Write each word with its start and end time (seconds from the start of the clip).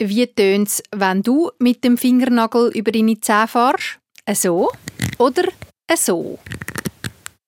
Wie 0.00 0.28
tönt 0.28 0.68
es, 0.68 0.82
wenn 0.94 1.24
du 1.24 1.50
mit 1.58 1.82
dem 1.82 1.98
Fingernagel 1.98 2.70
über 2.72 2.92
deine 2.92 3.18
Zähne 3.20 3.48
fährst? 3.48 3.98
So 4.32 4.70
oder 5.18 5.42
so? 5.92 6.38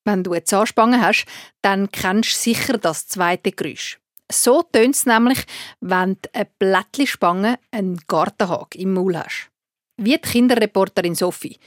Wenn 0.04 0.24
du 0.24 0.32
eine 0.32 0.42
Zahnspange 0.42 1.00
hast, 1.00 1.26
dann 1.62 1.92
kennst 1.92 2.34
du 2.34 2.38
sicher 2.40 2.76
das 2.76 3.06
zweite 3.06 3.52
Geräusch. 3.52 4.00
So 4.32 4.62
tönt 4.62 4.96
es 4.96 5.06
nämlich, 5.06 5.44
wenn 5.80 6.16
du 6.20 6.28
eine 6.32 6.48
Blättlispange 6.58 7.58
einen 7.70 8.00
Gartenhag 8.08 8.74
im 8.74 8.94
Maul 8.94 9.16
hast. 9.16 9.48
Wie 9.96 10.16
die 10.16 10.18
Kinderreporterin 10.18 11.14
Sophie. 11.14 11.58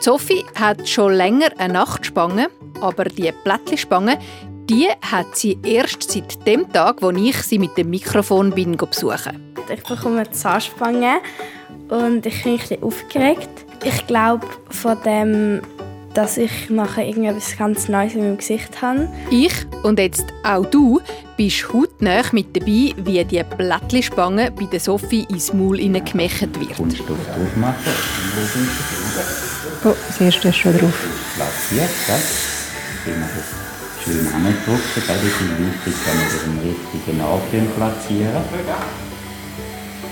Sophie 0.00 0.46
hat 0.54 0.88
schon 0.88 1.12
länger 1.12 1.50
eine 1.58 1.74
Nachtspange, 1.74 2.48
aber 2.80 3.04
die 3.04 3.32
Blättlispange, 3.44 4.18
die 4.68 4.88
hat 5.00 5.36
sie 5.36 5.58
erst 5.62 6.10
seit 6.10 6.46
dem 6.46 6.70
Tag, 6.72 7.02
wo 7.02 7.10
ich 7.10 7.36
sie 7.42 7.58
mit 7.58 7.76
dem 7.76 7.90
Mikrofon 7.90 8.50
bin 8.50 8.76
besuchen. 8.76 9.54
Ich 9.72 9.82
bekomme 9.82 10.20
eine 10.20 10.30
Zahnspange 10.30 11.20
und 11.88 12.26
ich 12.26 12.42
bin 12.42 12.52
ein 12.52 12.58
bisschen 12.58 12.82
aufgeregt. 12.82 13.50
Ich 13.84 14.06
glaube, 14.06 14.46
von 14.70 14.96
dem 15.04 15.62
dass 16.14 16.36
ich 16.36 16.68
nachher 16.68 17.06
irgendetwas 17.06 17.56
ganz 17.56 17.88
Neues 17.88 18.14
in 18.14 18.20
meinem 18.20 18.36
Gesicht 18.36 18.82
habe. 18.82 19.08
Ich 19.30 19.54
und 19.82 19.98
jetzt 19.98 20.26
auch 20.44 20.66
du 20.66 21.00
bist 21.36 21.72
hautnah 21.72 22.22
mit 22.32 22.54
dabei, 22.54 22.92
wie 22.96 23.24
die 23.24 23.42
Blättlispange 23.56 24.50
bei 24.50 24.66
der 24.66 24.80
Sophie 24.80 25.26
ins 25.30 25.52
Maul 25.52 25.78
gemächt 25.78 26.40
wird. 26.40 26.76
Kunststoff 26.76 27.08
drauf 27.08 27.56
machen. 27.56 27.92
Oh, 29.84 29.94
das 30.06 30.20
erste 30.20 30.48
ist 30.48 30.56
schon 30.56 30.78
drauf. 30.78 31.06
Platziert, 31.36 31.90
das. 32.06 33.71
Schön 34.04 34.26
andrücken. 34.26 34.80
Das 34.96 35.22
ist 35.22 35.40
wichtig, 35.40 35.94
dass 36.04 36.14
wir 36.14 36.24
das 36.24 36.44
im 36.44 36.58
richtigen 36.58 37.20
Ort 37.20 37.76
platzieren. 37.76 38.42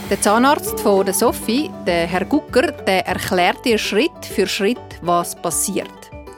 Der 0.09 0.21
Zahnarzt 0.21 0.79
von 0.81 1.05
der 1.05 1.15
Sophie, 1.15 1.71
der 1.87 2.07
Herr 2.07 2.25
Gucker, 2.25 2.71
der 2.71 3.07
erklärt 3.09 3.65
dir 3.65 3.79
Schritt 3.79 4.25
für 4.25 4.47
Schritt, 4.47 4.79
was 5.03 5.35
passiert. 5.35 5.89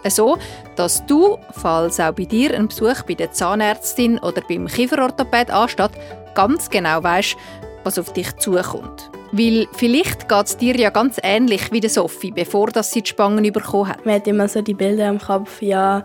So, 0.08 0.38
dass 0.76 1.04
du, 1.04 1.36
falls 1.50 2.00
auch 2.00 2.12
bei 2.12 2.24
dir 2.24 2.54
ein 2.54 2.68
Besuch 2.68 3.02
bei 3.02 3.14
der 3.14 3.32
Zahnärztin 3.32 4.18
oder 4.18 4.40
beim 4.48 4.66
Kieferorthopäd 4.66 5.50
ansteht, 5.50 5.92
ganz 6.34 6.70
genau 6.70 7.02
weißt, 7.02 7.36
was 7.84 7.98
auf 7.98 8.14
dich 8.14 8.34
zukommt. 8.36 9.10
Weil 9.32 9.66
vielleicht 9.74 10.26
geht 10.28 10.46
es 10.46 10.56
dir 10.56 10.76
ja 10.76 10.88
ganz 10.88 11.18
ähnlich 11.22 11.70
wie 11.70 11.80
der 11.80 11.90
Sophie, 11.90 12.30
bevor 12.30 12.70
sie 12.82 13.02
die 13.02 13.08
Spangen 13.10 13.52
bekommen 13.52 13.88
hat. 13.88 14.06
Man 14.06 14.14
hat 14.14 14.26
immer 14.26 14.48
so 14.48 14.62
die 14.62 14.74
Bilder 14.74 15.08
im 15.08 15.18
Kopf, 15.18 15.60
ja, 15.62 16.04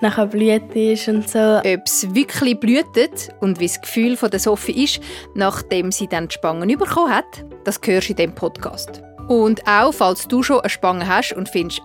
nachher 0.00 0.26
blüht 0.26 0.74
ist 0.74 1.08
und 1.08 1.28
so. 1.28 1.58
Ob 1.58 1.82
es 1.84 2.14
wirklich 2.14 2.58
blühtet 2.58 3.30
und 3.40 3.60
wie 3.60 3.66
das 3.66 3.80
Gefühl 3.80 4.16
von 4.16 4.30
der 4.30 4.40
Sophie 4.40 4.84
ist, 4.84 5.00
nachdem 5.34 5.92
sie 5.92 6.06
dann 6.06 6.28
die 6.28 6.34
Spangen 6.34 6.68
bekommen 6.78 7.14
hat, 7.14 7.44
das 7.64 7.80
hörst 7.84 8.08
du 8.08 8.12
in 8.12 8.16
diesem 8.16 8.34
Podcast. 8.34 9.02
Und 9.28 9.66
auch, 9.66 9.92
falls 9.92 10.26
du 10.26 10.42
schon 10.42 10.60
eine 10.60 10.68
Spange 10.68 11.06
hast 11.06 11.32
und 11.34 11.48
findest, 11.48 11.82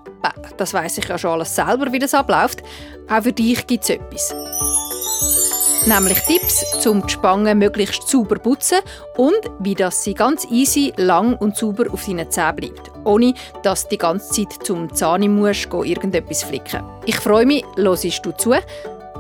das 0.57 0.73
weiß 0.73 0.97
ich 0.97 1.07
ja 1.07 1.17
schon 1.17 1.31
alles 1.31 1.55
selber, 1.55 1.91
wie 1.91 1.99
das 1.99 2.13
abläuft, 2.13 2.63
auch 3.07 3.21
für 3.21 3.33
dich 3.33 3.67
gibt 3.67 3.83
es 3.83 3.91
etwas. 3.91 4.33
Nämlich 5.87 6.19
Tipps, 6.21 6.85
um 6.87 7.05
die 7.05 7.13
Spange 7.13 7.53
möglichst 7.53 8.07
sauber 8.07 8.37
zu 8.37 8.41
putzen 8.41 8.79
und 9.17 9.39
wie 9.59 9.75
das 9.75 10.03
sie 10.03 10.15
ganz 10.15 10.47
easy, 10.49 10.91
lang 10.97 11.35
und 11.37 11.55
sauber 11.55 11.85
auf 11.91 12.05
deinen 12.05 12.29
Zähnen 12.31 12.55
bleibt. 12.55 12.91
Ohne, 13.03 13.35
dass 13.61 13.83
du 13.83 13.89
die 13.89 13.99
ganze 13.99 14.31
Zeit 14.31 14.65
zum 14.65 14.91
Zahn 14.91 15.27
musst, 15.35 15.67
irgendetwas 15.71 16.41
flicken. 16.41 16.83
Ich 17.05 17.17
freue 17.17 17.45
mich, 17.45 17.63
hörst 17.75 18.25
du 18.25 18.31
zu. 18.31 18.55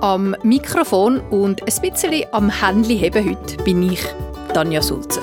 Am 0.01 0.35
Mikrofon 0.41 1.19
und 1.29 1.61
ein 1.61 1.81
bisschen 1.81 2.25
am 2.31 2.49
Handy 2.49 2.97
heben 2.97 3.29
heute 3.29 3.63
bin 3.63 3.83
ich, 3.83 4.03
Tanja 4.51 4.81
Sulzer. 4.81 5.21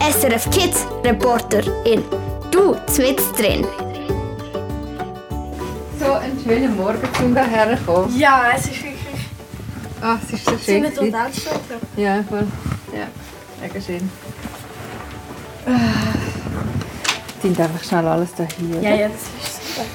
SRF 0.00 0.50
Kids 0.50 0.86
Reporterin. 1.02 2.04
Du, 2.50 2.76
zwitz 2.86 3.32
drin. 3.32 3.66
So, 5.98 6.12
einen 6.12 6.38
schönen 6.44 6.76
Morgen, 6.76 7.08
um 7.24 7.34
hierher 7.34 7.78
kommen. 7.84 8.18
Ja, 8.18 8.52
es 8.54 8.66
ist 8.66 8.87
Ah, 10.00 10.16
ist 10.30 10.44
so 10.44 10.50
schön. 10.52 10.58
Sind 10.60 10.82
wir 10.82 10.94
total 10.94 11.32
stolz 11.32 11.60
Ja, 11.96 12.22
voll. 12.28 12.46
Ja, 12.92 13.06
mega 13.60 13.80
schön. 13.80 14.10
Ah. 15.66 15.70
sind 17.42 17.60
einfach 17.60 17.82
schnell 17.84 18.06
alles 18.06 18.34
da 18.34 18.46
hier. 18.58 18.80
Ja, 18.80 18.94
ja, 18.94 19.08
das 19.08 19.22
ist 19.22 19.76
super. 19.76 19.86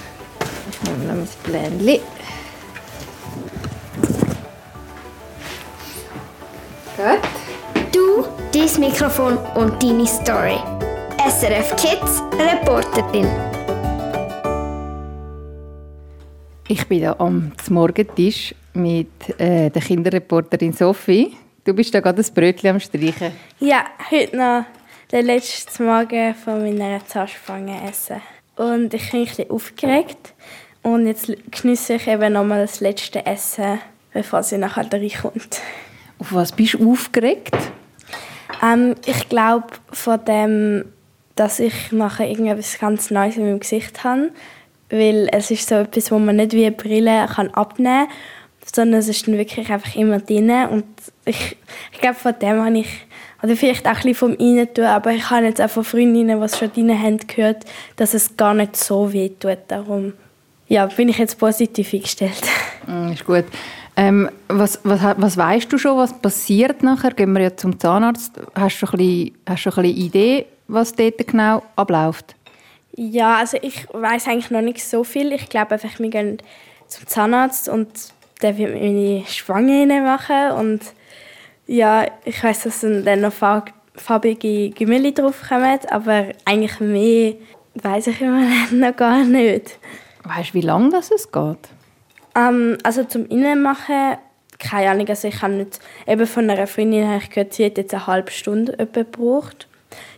Ich 0.72 0.90
nehme 0.90 1.06
noch 1.06 1.16
mein 1.16 1.28
Blänchen. 1.44 2.02
Gut. 6.98 7.92
Du, 7.92 8.26
dein 8.52 8.80
Mikrofon 8.80 9.38
und 9.56 9.82
deine 9.82 10.06
Story. 10.06 10.60
SRF 11.28 11.76
Kids 11.78 12.22
Reporterin. 12.38 13.28
Ich 16.70 16.88
bin 16.88 17.00
hier 17.00 17.20
am 17.20 17.52
Morgentisch 17.70 18.56
mit 18.74 19.10
äh, 19.38 19.70
der 19.70 19.82
Kinderreporterin 19.82 20.72
Sophie. 20.72 21.36
Du 21.66 21.74
bist 21.74 21.94
da 21.94 22.00
gerade 22.00 22.22
ein 22.22 22.34
Brötchen 22.34 22.70
am 22.70 22.80
Streichen. 22.80 23.34
Ja, 23.60 23.84
heute 24.10 24.38
noch 24.38 24.66
den 25.12 25.26
letzten 25.26 25.86
Morgen 25.86 26.34
von 26.36 26.64
meiner 26.64 27.06
Zahnspange 27.06 27.90
essen. 27.90 28.22
Und 28.56 28.94
ich 28.94 29.12
bin 29.12 29.20
ein 29.20 29.26
bisschen 29.26 29.52
aufgeregt. 29.52 30.34
Und 30.84 31.06
jetzt 31.06 31.34
genieße 31.52 31.96
ich 31.96 32.08
eben 32.08 32.32
nochmal 32.32 32.62
das 32.62 32.80
letzte 32.80 33.26
Essen, 33.26 33.80
bevor 34.14 34.42
sie 34.44 34.58
nachher 34.58 34.92
reinkommt. 34.92 35.60
Auf 36.18 36.34
was 36.34 36.54
bist 36.54 36.76
du 36.76 36.92
aufgeregt? 36.92 37.58
Ähm, 38.64 38.96
ich 39.06 39.28
glaube, 39.28 39.68
von 39.92 40.24
dem, 40.24 40.86
dass 41.36 41.60
ich 41.60 41.92
nachher 41.92 42.30
irgendetwas 42.30 42.80
ganz 42.80 43.12
Neues 43.12 43.36
in 43.36 43.44
meinem 43.44 43.60
Gesicht 43.60 44.06
habe. 44.06 44.32
Weil 44.94 45.28
es 45.32 45.52
ist 45.52 45.68
so 45.68 45.76
etwas, 45.76 46.12
wo 46.12 46.20
man 46.20 46.36
nicht 46.36 46.54
wie 46.54 46.66
eine 46.66 46.76
Brille 46.76 47.28
kann 47.28 47.50
abnehmen 47.52 48.08
kann 48.08 48.16
sondern 48.72 49.00
es 49.00 49.08
ist 49.08 49.28
dann 49.28 49.38
wirklich 49.38 49.72
einfach 49.72 49.96
immer 49.96 50.20
drin. 50.20 50.52
Und 50.70 50.86
ich, 51.26 51.58
ich 51.92 52.00
glaube, 52.00 52.16
von 52.16 52.34
dem 52.40 52.64
habe 52.64 52.80
ich, 52.80 52.88
oder 53.42 53.56
vielleicht 53.56 53.86
auch 53.86 53.92
ein 53.92 53.96
bisschen 53.96 54.16
vom 54.16 54.34
Reintun, 54.34 54.86
aber 54.86 55.12
ich 55.12 55.30
habe 55.30 55.46
jetzt 55.46 55.62
auch 55.62 55.70
von 55.70 55.84
Freundinnen, 55.84 56.42
die 56.42 56.58
schon 56.58 56.72
drin 56.72 57.02
haben, 57.02 57.18
gehört, 57.18 57.66
dass 57.96 58.14
es 58.14 58.38
gar 58.38 58.54
nicht 58.54 58.76
so 58.76 59.12
weh 59.12 59.30
tut. 59.30 59.60
Darum 59.68 60.14
ja, 60.68 60.86
bin 60.86 61.10
ich 61.10 61.18
jetzt 61.18 61.38
positiv 61.40 61.94
eingestellt. 61.94 62.42
Mm, 62.86 63.14
ist 63.14 63.24
gut. 63.24 63.46
Ähm, 63.96 64.30
was, 64.50 64.82
was, 64.84 65.00
was 65.16 65.38
weißt 65.38 65.72
du 65.72 65.78
schon, 65.78 65.96
was 65.96 66.20
passiert 66.20 66.84
nachher? 66.84 67.12
Gehen 67.12 67.32
wir 67.32 67.44
jetzt 67.44 67.62
zum 67.62 67.80
Zahnarzt. 67.80 68.42
Hast 68.56 68.82
du 68.82 68.88
ein 68.88 68.98
bisschen, 68.98 69.38
hast 69.48 69.66
du 69.66 69.70
ein 69.70 69.84
bisschen 69.84 69.98
Idee, 69.98 70.46
was 70.68 70.94
dort 70.94 71.26
genau 71.26 71.64
abläuft? 71.78 72.36
Ja, 72.96 73.38
also 73.38 73.58
ich 73.62 73.88
weiß 73.92 74.28
eigentlich 74.28 74.52
noch 74.52 74.62
nicht 74.62 74.84
so 74.84 75.04
viel. 75.04 75.32
Ich 75.32 75.50
glaube 75.50 75.72
einfach, 75.72 76.00
wir 76.00 76.10
gehen 76.10 76.38
zum 76.88 77.08
Zahnarzt 77.08 77.68
und 77.70 77.90
der 78.42 78.58
wird 78.58 78.74
meine 78.74 79.26
Schwange 79.26 79.86
machen 80.02 80.52
und 80.60 80.82
ja, 81.66 82.06
ich 82.26 82.44
weiß, 82.44 82.64
dass 82.64 82.82
dann 82.82 83.22
noch 83.22 83.34
farbige 83.96 84.70
Gemüse 84.72 85.14
draufkommen, 85.14 85.80
aber 85.90 86.28
eigentlich 86.46 86.80
mehr 86.80 87.36
weiß 87.76 88.08
ich 88.08 88.22
immer 88.22 88.46
noch 88.72 88.96
gar 88.96 89.24
nicht. 89.24 89.80
Weißt 90.24 90.50
du, 90.50 90.54
wie 90.56 90.62
lange 90.62 90.90
das 90.90 91.12
es 91.12 91.32
geht? 91.32 91.70
Ähm, 92.36 92.78
also 92.84 93.04
zum 93.04 93.26
Innenmachen, 93.28 94.18
keine 94.60 94.90
Ahnung, 94.90 95.08
also 95.08 95.28
ich 95.28 95.42
habe 95.42 95.54
nicht, 95.54 95.80
eben 96.08 96.28
von 96.28 96.50
einer 96.50 96.68
Freundin 96.68 97.08
habe 97.08 97.18
ich 97.18 97.30
gehört, 97.30 97.54
sie 97.54 97.66
hat 97.66 97.78
jetzt 97.78 97.94
eine 97.94 98.08
halbe 98.08 98.32
Stunde 98.32 98.88
gebraucht. 98.88 99.68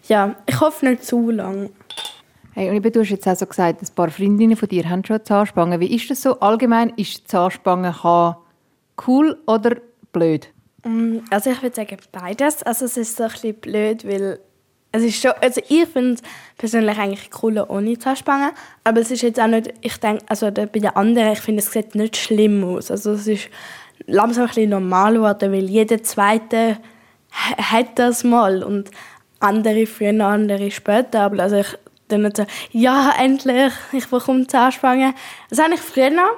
Ja, 0.08 0.36
ich 0.48 0.60
hoffe 0.60 0.88
nicht 0.88 1.04
zu 1.04 1.32
lang. 1.32 1.70
Hey, 2.58 2.70
und 2.70 2.82
du 2.82 3.02
hast 3.02 3.10
jetzt 3.10 3.28
auch 3.28 3.36
so 3.36 3.46
gesagt, 3.46 3.82
ein 3.82 3.96
paar 3.96 4.10
Freundinnen 4.10 4.56
von 4.56 4.70
dir 4.70 4.90
haben 4.90 5.04
schon 5.04 5.22
Zahnspangen. 5.26 5.82
Wie 5.82 5.94
ist 5.94 6.10
das 6.10 6.22
so 6.22 6.40
allgemein? 6.40 6.94
Ist 6.96 7.28
Zahnspange 7.28 7.94
cool 9.06 9.38
oder 9.46 9.76
blöd? 10.14 10.48
Mm, 10.86 11.18
also 11.30 11.50
ich 11.50 11.62
würde 11.62 11.76
sagen 11.76 11.98
beides. 12.14 12.64
Also 12.64 12.86
es 12.86 12.96
ist 12.96 13.18
so 13.18 13.24
ein 13.24 13.32
bisschen 13.32 13.56
blöd, 13.56 14.08
weil 14.08 14.40
es 14.94 15.04
ist 15.04 15.22
schon, 15.22 15.34
also 15.42 15.60
ich 15.68 15.86
finde 15.90 16.14
es 16.14 16.22
persönlich 16.58 16.98
eigentlich 16.98 17.30
cooler 17.30 17.70
ohne 17.70 18.00
Zahnspange, 18.00 18.54
aber 18.86 19.02
es 19.02 19.12
ist 19.12 19.24
jetzt 19.24 19.42
auch 19.42 19.48
nicht, 19.48 19.74
ich 19.82 19.98
denke, 19.98 20.24
also 20.30 20.50
bei 20.50 20.66
den 20.68 20.96
anderen, 20.96 21.34
ich 21.34 21.42
finde 21.42 21.60
es 21.60 21.70
sieht 21.74 21.94
nicht 21.94 22.16
schlimm 22.16 22.64
aus. 22.64 22.90
Also 22.90 23.12
es 23.12 23.28
ist 23.28 23.50
langsam 24.06 24.44
ein 24.44 24.48
bisschen 24.48 24.70
normal 24.70 25.16
geworden, 25.16 25.52
weil 25.52 25.66
jeder 25.66 26.02
Zweite 26.04 26.78
hat 27.32 28.00
das 28.00 28.24
mal 28.24 28.64
und 28.64 28.92
andere 29.42 29.86
früher, 29.86 30.26
andere 30.26 30.72
später, 30.72 31.24
aber 31.24 31.44
also 31.44 31.58
ich 31.58 31.78
dann 32.08 32.22
nicht 32.22 32.38
so, 32.38 32.46
ja, 32.72 33.14
endlich, 33.20 33.74
ich 33.92 34.08
bekomme 34.08 34.48
Zahnspange. 34.48 35.14
Das 35.50 35.60
habe 35.60 35.74
ich 35.74 35.82
früher 35.82 36.10
noch. 36.10 36.38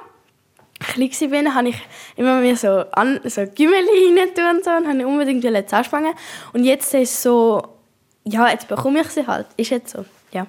Klein 0.80 1.10
war, 1.10 1.54
habe 1.54 1.68
ich 1.70 1.76
immer 2.16 2.40
mir 2.40 2.56
so, 2.56 2.84
an, 2.92 3.20
so 3.24 3.42
Gümmeli 3.42 4.16
rein 4.16 4.56
und 4.56 4.64
so 4.64 4.70
und 4.70 4.86
habe 4.86 5.06
unbedingt 5.06 5.44
eine 5.44 5.66
Zahnspange. 5.66 6.12
Und 6.52 6.64
jetzt 6.64 6.94
ist 6.94 7.14
es 7.14 7.22
so, 7.22 7.62
ja, 8.24 8.48
jetzt 8.48 8.68
bekomme 8.68 9.00
ich 9.00 9.08
sie 9.08 9.26
halt. 9.26 9.46
Ist 9.56 9.70
jetzt 9.70 9.90
so, 9.90 10.04
ja. 10.30 10.46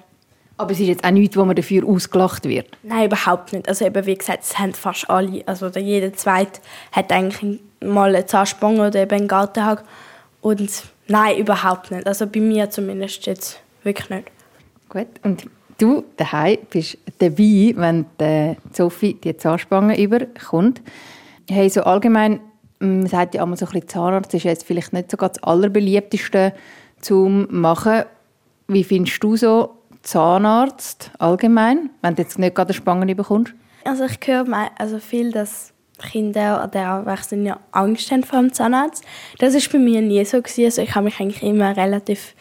Aber 0.56 0.70
es 0.70 0.78
ist 0.78 0.86
jetzt 0.86 1.04
auch 1.04 1.10
nichts, 1.10 1.36
wo 1.36 1.44
man 1.44 1.56
dafür 1.56 1.84
ausgelacht 1.84 2.44
wird? 2.44 2.68
Nein, 2.84 3.06
überhaupt 3.06 3.52
nicht. 3.52 3.68
Also 3.68 3.84
eben, 3.84 4.06
wie 4.06 4.14
gesagt, 4.14 4.44
es 4.44 4.58
haben 4.58 4.72
fast 4.72 5.10
alle, 5.10 5.42
also 5.46 5.66
jeder 5.68 6.12
Zweite 6.12 6.60
hat 6.92 7.10
eigentlich 7.10 7.58
mal 7.80 8.14
eine 8.14 8.26
Zahnspange 8.26 8.86
oder 8.86 9.00
eben 9.00 9.12
einen 9.12 9.28
Gartenhag. 9.28 9.84
Und 10.42 10.70
Nein, 11.10 11.38
überhaupt 11.38 11.90
nicht. 11.90 12.06
Also 12.06 12.24
bei 12.28 12.38
mir 12.38 12.70
zumindest 12.70 13.26
jetzt 13.26 13.60
wirklich 13.82 14.08
nicht. 14.10 14.30
Gut. 14.90 15.06
Und 15.22 15.46
du 15.78 16.04
daheim 16.16 16.58
bist 16.68 16.98
dabei, 17.20 17.72
wenn 17.76 18.06
die 18.20 18.56
Sophie 18.72 19.14
die 19.14 19.36
Zahnspange 19.36 19.98
überkommt. 19.98 20.82
Hey, 21.48 21.70
so 21.70 21.82
allgemein, 21.82 22.40
man 22.80 23.06
sagt 23.06 23.34
ja 23.34 23.42
immer 23.42 23.56
so 23.56 23.66
ein 23.66 23.72
bisschen, 23.72 23.88
Zahnarzt 23.88 24.34
ist 24.34 24.44
jetzt 24.44 24.66
vielleicht 24.66 24.92
nicht 24.92 25.10
so 25.10 25.16
das 25.16 25.42
allerbeliebteste 25.42 26.52
zum 27.00 27.46
machen. 27.50 28.02
Wie 28.68 28.84
findest 28.84 29.22
du 29.22 29.36
so 29.36 29.76
Zahnarzt 30.02 31.10
allgemein, 31.18 31.90
wenn 32.02 32.16
du 32.16 32.22
jetzt 32.22 32.38
nicht 32.38 32.54
gerade 32.54 32.72
Spangen 32.72 33.16
bekommst? 33.16 33.54
Also 33.84 34.04
ich 34.04 34.18
höre 34.26 34.46
also 34.78 34.98
viel, 34.98 35.32
dass 35.32 35.72
Kinder 35.98 36.64
oder 36.66 36.80
Erwachsene 36.80 37.58
Angst 37.72 38.10
haben 38.10 38.24
vor 38.24 38.40
dem 38.40 38.52
Zahnarzt. 38.52 39.04
Das 39.38 39.54
ist 39.54 39.70
bei 39.70 39.78
mir 39.78 40.00
nie 40.00 40.24
so 40.24 40.40
gewesen. 40.40 40.64
Also 40.64 40.82
ich 40.82 40.94
habe 40.94 41.04
mich 41.04 41.20
eigentlich 41.20 41.42
immer 41.42 41.76
relativ 41.76 42.34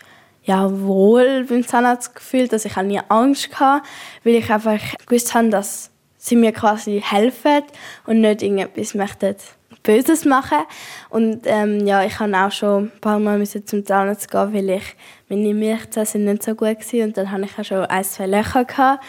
ja, 0.50 0.68
wohl 0.82 1.46
beim 1.48 1.64
Zahnarzt 1.64 2.16
gefühlt, 2.16 2.52
dass 2.52 2.66
ich 2.66 2.76
auch 2.76 2.82
nie 2.82 3.00
Angst 3.08 3.60
hatte, 3.60 3.86
weil 4.24 4.34
ich 4.34 4.50
einfach 4.52 4.80
gewusst 5.06 5.36
habe, 5.36 5.50
dass 5.50 5.92
sie 6.18 6.36
mir 6.36 6.52
quasi 6.52 7.04
helfen 7.06 7.62
und 8.08 8.22
nicht 8.22 8.42
irgendetwas 8.42 8.96
möchten 8.96 9.36
Böses 9.84 10.26
machen. 10.26 10.66
Und 11.12 11.42
ähm, 11.46 11.86
ja, 11.86 12.04
ich 12.04 12.20
habe 12.20 12.36
auch 12.36 12.52
schon 12.52 12.86
ein 12.86 13.00
paar 13.00 13.20
Mal 13.20 13.46
zum 13.46 13.86
Zahnarzt 13.86 14.32
gehen, 14.32 14.52
weil 14.52 14.72
ich 14.72 14.96
meine 15.30 15.54
Milchzähne 15.54 16.08
sind 16.08 16.26
nicht 16.26 16.42
so 16.42 16.56
gut 16.56 16.80
waren 16.80 17.04
und 17.04 17.18
dann 17.18 17.32
hatte 17.32 17.44
ich 17.44 17.60
auch 17.60 17.64
schon 17.64 17.86
ein, 17.86 18.04
zwei 18.04 18.26
Löcher. 18.26 18.66
Gehabt. 18.66 19.04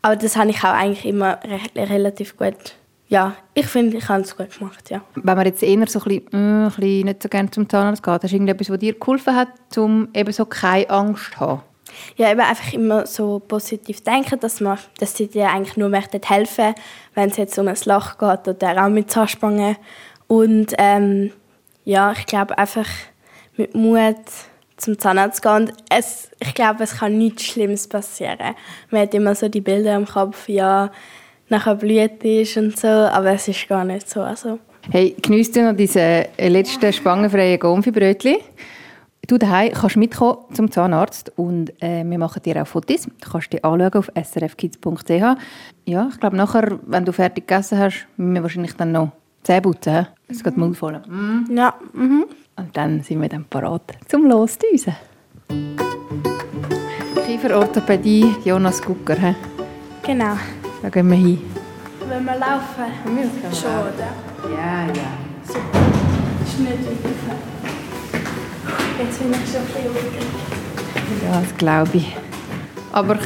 Aber 0.00 0.14
das 0.14 0.36
habe 0.36 0.50
ich 0.50 0.58
auch 0.58 0.74
eigentlich 0.74 1.06
immer 1.06 1.40
re 1.42 1.90
relativ 1.90 2.36
gut 2.36 2.76
ja, 3.08 3.34
ich 3.52 3.66
finde, 3.66 3.96
ich 3.98 4.08
habe 4.08 4.22
es 4.22 4.36
gut 4.36 4.58
gemacht, 4.58 4.90
ja. 4.90 5.02
Wenn 5.14 5.36
man 5.36 5.46
jetzt 5.46 5.62
eher 5.62 5.86
so 5.86 6.00
ein 6.00 6.04
bisschen, 6.04 6.32
äh, 6.32 6.36
ein 6.36 6.66
bisschen 6.66 7.04
nicht 7.06 7.22
so 7.22 7.28
gerne 7.28 7.50
zum 7.50 7.68
Zahnarzt 7.68 8.02
geht, 8.02 8.12
hast 8.12 8.30
du 8.30 8.34
irgendetwas, 8.34 8.70
was 8.70 8.78
dir 8.78 8.94
geholfen 8.94 9.36
hat, 9.36 9.48
um 9.76 10.08
eben 10.14 10.32
so 10.32 10.46
keine 10.46 10.88
Angst 10.90 11.32
zu 11.32 11.40
haben? 11.40 11.62
Ja, 12.16 12.30
eben 12.30 12.40
einfach 12.40 12.72
immer 12.72 13.06
so 13.06 13.38
positiv 13.38 14.02
denken, 14.02 14.40
dass, 14.40 14.60
man, 14.60 14.78
dass 14.98 15.16
sie 15.16 15.28
dir 15.28 15.50
eigentlich 15.50 15.76
nur 15.76 15.88
möchten 15.88 16.20
helfen 16.22 16.74
wenn 17.14 17.30
es 17.30 17.36
jetzt 17.36 17.58
um 17.58 17.68
ein 17.68 17.76
Loch 17.84 18.18
geht 18.18 18.48
oder 18.48 18.84
auch 18.84 18.88
mit 18.88 19.10
Zahnspangen. 19.10 19.76
Und 20.26 20.74
ähm, 20.78 21.30
ja, 21.84 22.12
ich 22.12 22.26
glaube 22.26 22.58
einfach 22.58 22.88
mit 23.56 23.74
Mut 23.74 24.16
zum 24.76 24.98
Zahnarzt 24.98 25.42
gehen. 25.42 25.52
Und 25.52 25.72
es, 25.90 26.30
ich 26.40 26.54
glaube, 26.54 26.82
es 26.82 26.98
kann 26.98 27.16
nichts 27.16 27.44
Schlimmes 27.44 27.86
passieren. 27.86 28.56
Man 28.90 29.02
hat 29.02 29.14
immer 29.14 29.34
so 29.34 29.48
die 29.48 29.60
Bilder 29.60 29.94
im 29.94 30.06
Kopf, 30.06 30.48
ja, 30.48 30.90
nachher 31.48 31.74
blüht 31.74 32.22
ist 32.24 32.56
und 32.56 32.78
so, 32.78 32.88
aber 32.88 33.32
es 33.32 33.48
ist 33.48 33.68
gar 33.68 33.84
nicht 33.84 34.08
so. 34.08 34.22
Also. 34.22 34.58
Hey, 34.90 35.16
geniesst 35.20 35.56
du 35.56 35.62
noch 35.62 35.76
diese 35.76 36.26
letzten 36.38 36.92
spangenfreien 36.92 37.58
Gonfi-Brötchen? 37.58 38.36
Du 39.26 39.38
daheim 39.38 39.72
kannst 39.72 39.96
mitkommen 39.96 40.38
zum 40.52 40.70
Zahnarzt 40.70 41.32
und 41.36 41.70
äh, 41.82 42.04
wir 42.04 42.18
machen 42.18 42.42
dir 42.42 42.60
auch 42.60 42.66
Fotos. 42.66 43.06
Du 43.06 43.30
kannst 43.30 43.52
die 43.52 43.64
anschauen 43.64 43.94
auf 43.94 44.10
srfkids.ch. 44.14 45.38
Ja, 45.86 46.08
ich 46.12 46.20
glaube 46.20 46.36
nachher, 46.36 46.78
wenn 46.86 47.06
du 47.06 47.12
fertig 47.12 47.46
gegessen 47.46 47.78
hast, 47.78 48.06
müssen 48.18 48.34
wir 48.34 48.42
wahrscheinlich 48.42 48.74
dann 48.74 48.92
noch 48.92 49.12
Zähne 49.42 49.62
putzen. 49.62 50.08
Es 50.28 50.44
geht 50.44 50.56
Mund 50.58 50.76
voll. 50.76 51.00
Mm. 51.06 51.56
Ja. 51.56 51.74
Mhm. 51.94 52.26
Und 52.56 52.76
dann 52.76 53.02
sind 53.02 53.20
wir 53.22 53.28
dann 53.28 53.44
parat 53.44 53.92
zum 54.08 54.26
Losdüsen. 54.26 54.94
Kieferorthopädie 57.26 58.34
Jonas 58.44 58.82
Gucker. 58.82 59.16
He? 59.16 59.34
Genau. 60.04 60.36
Da 60.84 60.90
gehen 60.90 61.08
wir 61.08 61.16
hin. 61.16 61.38
Wenn 62.06 62.26
wir 62.26 62.34
laufen, 62.34 62.84
wir 63.06 63.56
schon, 63.56 63.70
oder? 63.70 64.54
Ja, 64.54 64.84
ja. 64.84 65.08
Super. 65.42 65.78
Ist 66.44 66.60
nicht 66.60 66.78
wirklich. 66.78 67.16
Jetzt 68.98 69.18
bin 69.18 69.32
ich 69.32 69.50
schon 69.50 69.60
ein 69.60 69.66
bisschen 69.66 69.88
aufgeregt. 69.88 70.26
Ja, 71.24 71.40
das 71.40 71.56
glaube 71.56 71.90
ich. 71.94 72.14
Aber 72.92 73.18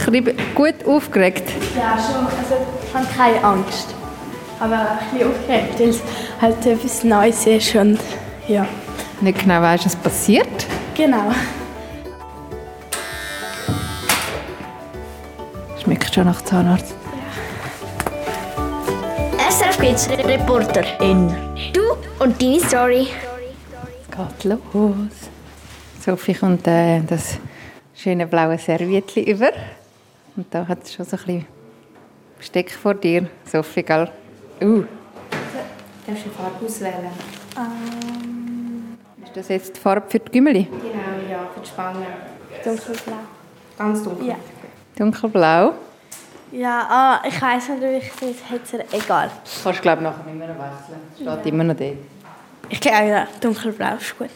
gut 0.54 0.86
aufgeregt? 0.86 1.50
Ja, 1.76 1.98
schon. 1.98 2.26
Also, 2.26 2.64
ich 2.86 2.94
habe 2.94 3.06
keine 3.16 3.42
Angst. 3.42 3.92
Aber 4.60 4.92
ein 4.92 4.98
bisschen 5.10 5.28
aufgeregt, 5.28 5.80
weil 5.80 5.88
es 5.88 6.02
halt 6.40 6.64
etwas 6.64 7.02
Neues 7.02 7.44
ist 7.44 7.74
und 7.74 7.98
ja. 8.46 8.68
Nicht 9.20 9.40
genau 9.40 9.60
weißt, 9.60 9.84
was 9.84 9.96
passiert? 9.96 10.46
Genau. 10.96 11.32
Schmeckt 15.82 16.14
schon 16.14 16.26
nach 16.26 16.40
Zahnarzt. 16.42 16.94
SRF 19.48 19.78
Kids 19.78 20.10
Reporterin. 20.10 21.34
Du 21.72 21.80
und 22.22 22.42
deine 22.42 22.60
Story. 22.60 23.08
Es 24.02 24.40
geht 24.42 24.44
los. 24.44 25.30
Sophie 26.04 26.34
kommt 26.34 26.66
äh, 26.66 27.00
das 27.00 27.38
schöne 27.94 28.26
blaue 28.26 28.58
Serviettchen 28.58 29.24
über. 29.24 29.52
Und 30.36 30.52
da 30.52 30.68
hat 30.68 30.84
es 30.84 30.92
schon 30.92 31.06
so 31.06 31.16
ein 31.16 31.22
bisschen 31.24 31.46
Besteck 32.36 32.70
vor 32.72 32.92
dir, 32.92 33.26
Sophie, 33.50 33.82
gell? 33.82 34.10
Uh. 34.60 34.84
Darfst 36.06 36.26
du 36.26 36.28
die 36.28 36.36
Farbe 36.36 36.66
auswählen? 36.66 37.10
Ähm. 37.56 38.98
Ist 39.24 39.34
das 39.34 39.48
jetzt 39.48 39.76
die 39.76 39.80
Farbe 39.80 40.10
für 40.10 40.18
die 40.18 40.30
Gümmeli? 40.30 40.64
Genau, 40.64 41.30
ja, 41.30 41.48
für 41.54 41.60
die 41.60 41.68
Spangen. 41.68 42.06
Dunkelblau. 42.62 43.16
Ganz 43.78 44.02
dunkel? 44.02 44.26
Ja. 44.26 44.36
Dunkelblau. 44.98 45.72
Ja, 46.52 46.86
ah, 46.88 47.28
ich 47.28 47.40
weiß 47.40 47.68
nicht, 47.70 47.82
wie 47.82 47.96
ich 47.96 48.10
das 48.20 48.50
hätte. 48.50 48.84
Egal. 48.96 49.30
Kannst 49.62 49.78
du, 49.78 49.82
glaube 49.82 50.02
nachher 50.02 50.24
nicht 50.24 50.38
mehr 50.38 50.48
wechseln. 50.48 51.00
Steht 51.36 51.52
immer 51.52 51.64
noch 51.64 51.76
dort. 51.76 51.96
Ich 52.70 52.80
glaube, 52.80 53.06
ja, 53.06 53.28
dunkelblau 53.40 53.96
ist 53.96 54.18
gut. 54.18 54.30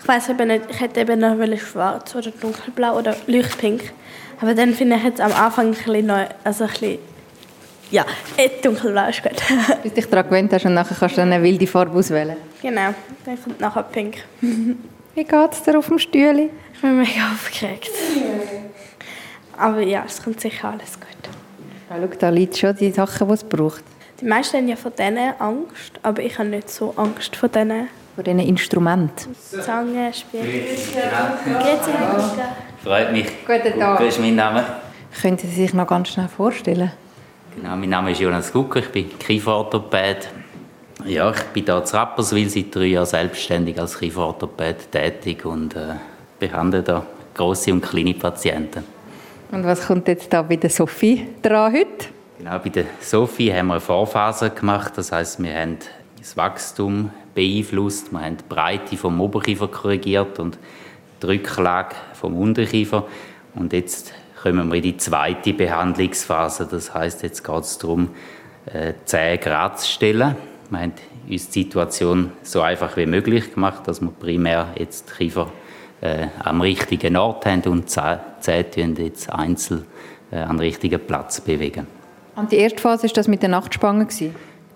Ich 0.00 0.08
weiß 0.08 0.28
eben 0.30 0.48
nicht, 0.48 0.64
ich 0.70 0.80
hätte 0.80 1.00
eben 1.00 1.18
noch 1.18 1.58
schwarz 1.58 2.14
oder 2.14 2.30
dunkelblau 2.30 2.98
oder 2.98 3.16
leuchtpink. 3.26 3.92
Aber 4.40 4.54
dann 4.54 4.74
finde 4.74 4.96
ich 4.96 5.04
jetzt 5.04 5.20
am 5.20 5.32
Anfang 5.32 5.68
ein 5.68 5.72
bisschen 5.72 6.06
neu, 6.06 6.26
also 6.44 6.64
ein 6.64 6.70
bisschen, 6.70 6.98
ja, 7.90 8.04
eh, 8.36 8.50
dunkelblau 8.62 9.08
ist 9.08 9.22
gut. 9.22 9.32
Bis 9.82 9.92
du 9.92 10.00
dich 10.00 10.10
daran 10.10 10.28
gewöhnt 10.28 10.52
hast 10.52 10.66
und 10.66 10.74
nachher 10.74 10.96
kannst 10.98 11.16
du 11.16 11.22
dann 11.22 11.32
eine 11.32 11.42
wilde 11.42 11.66
Farbe 11.66 11.98
auswählen. 11.98 12.36
Genau, 12.62 12.94
dann 13.24 13.42
kommt 13.42 13.60
nachher 13.60 13.82
pink. 13.82 14.18
Wie 14.40 15.24
geht 15.24 15.52
es 15.52 15.62
dir 15.62 15.78
auf 15.78 15.86
dem 15.88 15.98
Stühle? 15.98 16.50
Ich 16.74 16.80
bin 16.80 16.98
mega 16.98 17.32
aufgeregt. 17.32 17.90
Aber 19.56 19.80
ja, 19.80 20.04
es 20.06 20.22
kommt 20.22 20.40
sicher 20.40 20.70
alles 20.70 20.94
gut. 20.94 21.08
Ja, 21.90 21.96
schau, 22.00 22.16
da 22.18 22.28
liegt 22.28 22.56
schon 22.56 22.76
die 22.76 22.90
Sachen, 22.90 23.28
die 23.28 23.34
es 23.34 23.44
braucht. 23.44 23.82
Die 24.20 24.24
meisten 24.24 24.56
haben 24.56 24.68
ja 24.68 24.76
von 24.76 24.92
denen 24.98 25.34
Angst, 25.38 25.92
aber 26.02 26.22
ich 26.22 26.38
habe 26.38 26.48
nicht 26.48 26.70
so 26.70 26.94
Angst 26.96 27.36
vor 27.36 27.48
denen. 27.48 27.88
Von 28.14 28.24
diesen 28.24 28.40
Instrumenten? 28.40 29.36
Zange, 29.60 30.12
Spiel. 30.14 30.40
Geht's 30.40 30.92
Freut 32.82 33.12
mich. 33.12 33.26
Guten 33.46 33.78
Tag. 33.78 33.98
Das 33.98 34.08
ist 34.08 34.20
mein 34.20 34.36
Name. 34.36 34.64
Können 35.20 35.36
Sie 35.36 35.48
sich 35.48 35.74
noch 35.74 35.86
ganz 35.86 36.08
schnell 36.08 36.28
vorstellen? 36.28 36.92
Genau, 37.54 37.76
mein 37.76 37.90
Name 37.90 38.12
ist 38.12 38.20
Jonas 38.20 38.52
Gucker, 38.52 38.80
ich 38.80 38.88
bin 38.88 39.18
Kieferorthopäd. 39.18 40.28
Ja, 41.04 41.30
ich 41.30 41.42
bin 41.52 41.64
hier 41.64 41.76
in 41.76 41.82
Rapperswil 41.82 42.48
seit 42.48 42.74
drei 42.74 42.86
Jahren 42.86 43.06
selbstständig 43.06 43.78
als 43.78 43.98
Kieferorthopäd 43.98 44.90
tätig 44.90 45.44
und 45.44 45.76
äh, 45.76 45.94
behandle 46.38 46.82
da 46.82 47.04
grosse 47.34 47.72
und 47.72 47.82
kleine 47.82 48.14
Patienten. 48.14 48.95
Und 49.52 49.64
was 49.64 49.86
kommt 49.86 50.08
jetzt 50.08 50.32
da 50.32 50.42
bei 50.42 50.56
der 50.56 50.70
Sophie 50.70 51.26
dran 51.42 51.72
heute? 51.72 52.08
Genau, 52.38 52.58
bei 52.58 52.68
der 52.68 52.84
Sophie 53.00 53.52
haben 53.52 53.68
wir 53.68 53.74
eine 53.74 53.80
Vorphase 53.80 54.50
gemacht. 54.50 54.92
Das 54.96 55.12
heißt, 55.12 55.42
wir 55.42 55.54
haben 55.54 55.78
das 56.18 56.36
Wachstum 56.36 57.10
beeinflusst, 57.34 58.12
wir 58.12 58.20
haben 58.20 58.36
die 58.36 58.44
Breite 58.48 58.96
vom 58.96 59.20
Oberkiefer 59.20 59.68
korrigiert 59.68 60.38
und 60.38 60.58
die 61.22 61.26
Rücklage 61.26 61.94
vom 62.14 62.36
Unterkiefer. 62.36 63.06
Und 63.54 63.72
jetzt 63.72 64.12
kommen 64.42 64.68
wir 64.68 64.76
in 64.76 64.82
die 64.82 64.96
zweite 64.96 65.52
Behandlungsphase. 65.52 66.66
Das 66.70 66.92
heißt, 66.92 67.22
jetzt 67.22 67.44
geht 67.44 67.62
es 67.62 67.78
darum, 67.78 68.10
äh, 68.66 68.94
Zähne 69.04 69.38
gerade 69.38 69.76
zu 69.76 69.88
stellen. 69.88 70.36
Wir 70.70 70.80
haben 70.80 70.92
uns 71.28 71.48
die 71.50 71.62
Situation 71.62 72.32
so 72.42 72.60
einfach 72.60 72.96
wie 72.96 73.06
möglich 73.06 73.54
gemacht, 73.54 73.86
dass 73.86 74.00
wir 74.00 74.10
primär 74.10 74.74
jetzt 74.76 75.08
die 75.10 75.24
Kiefer 75.24 75.52
äh, 76.06 76.28
am 76.44 76.60
richtigen 76.60 77.16
Ort 77.16 77.46
haben 77.46 77.62
und 77.62 77.90
Zähne 77.90 78.94
jetzt 78.98 79.32
einzeln 79.32 79.84
äh, 80.30 80.36
an 80.36 80.56
den 80.56 80.60
richtigen 80.60 81.00
Platz 81.00 81.40
bewegen. 81.40 81.86
Und 82.36 82.52
die 82.52 82.56
erste 82.56 82.80
Phase 82.80 83.04
war 83.04 83.12
das 83.14 83.28
mit 83.28 83.42
der 83.42 83.48
Nachtspange? 83.48 84.06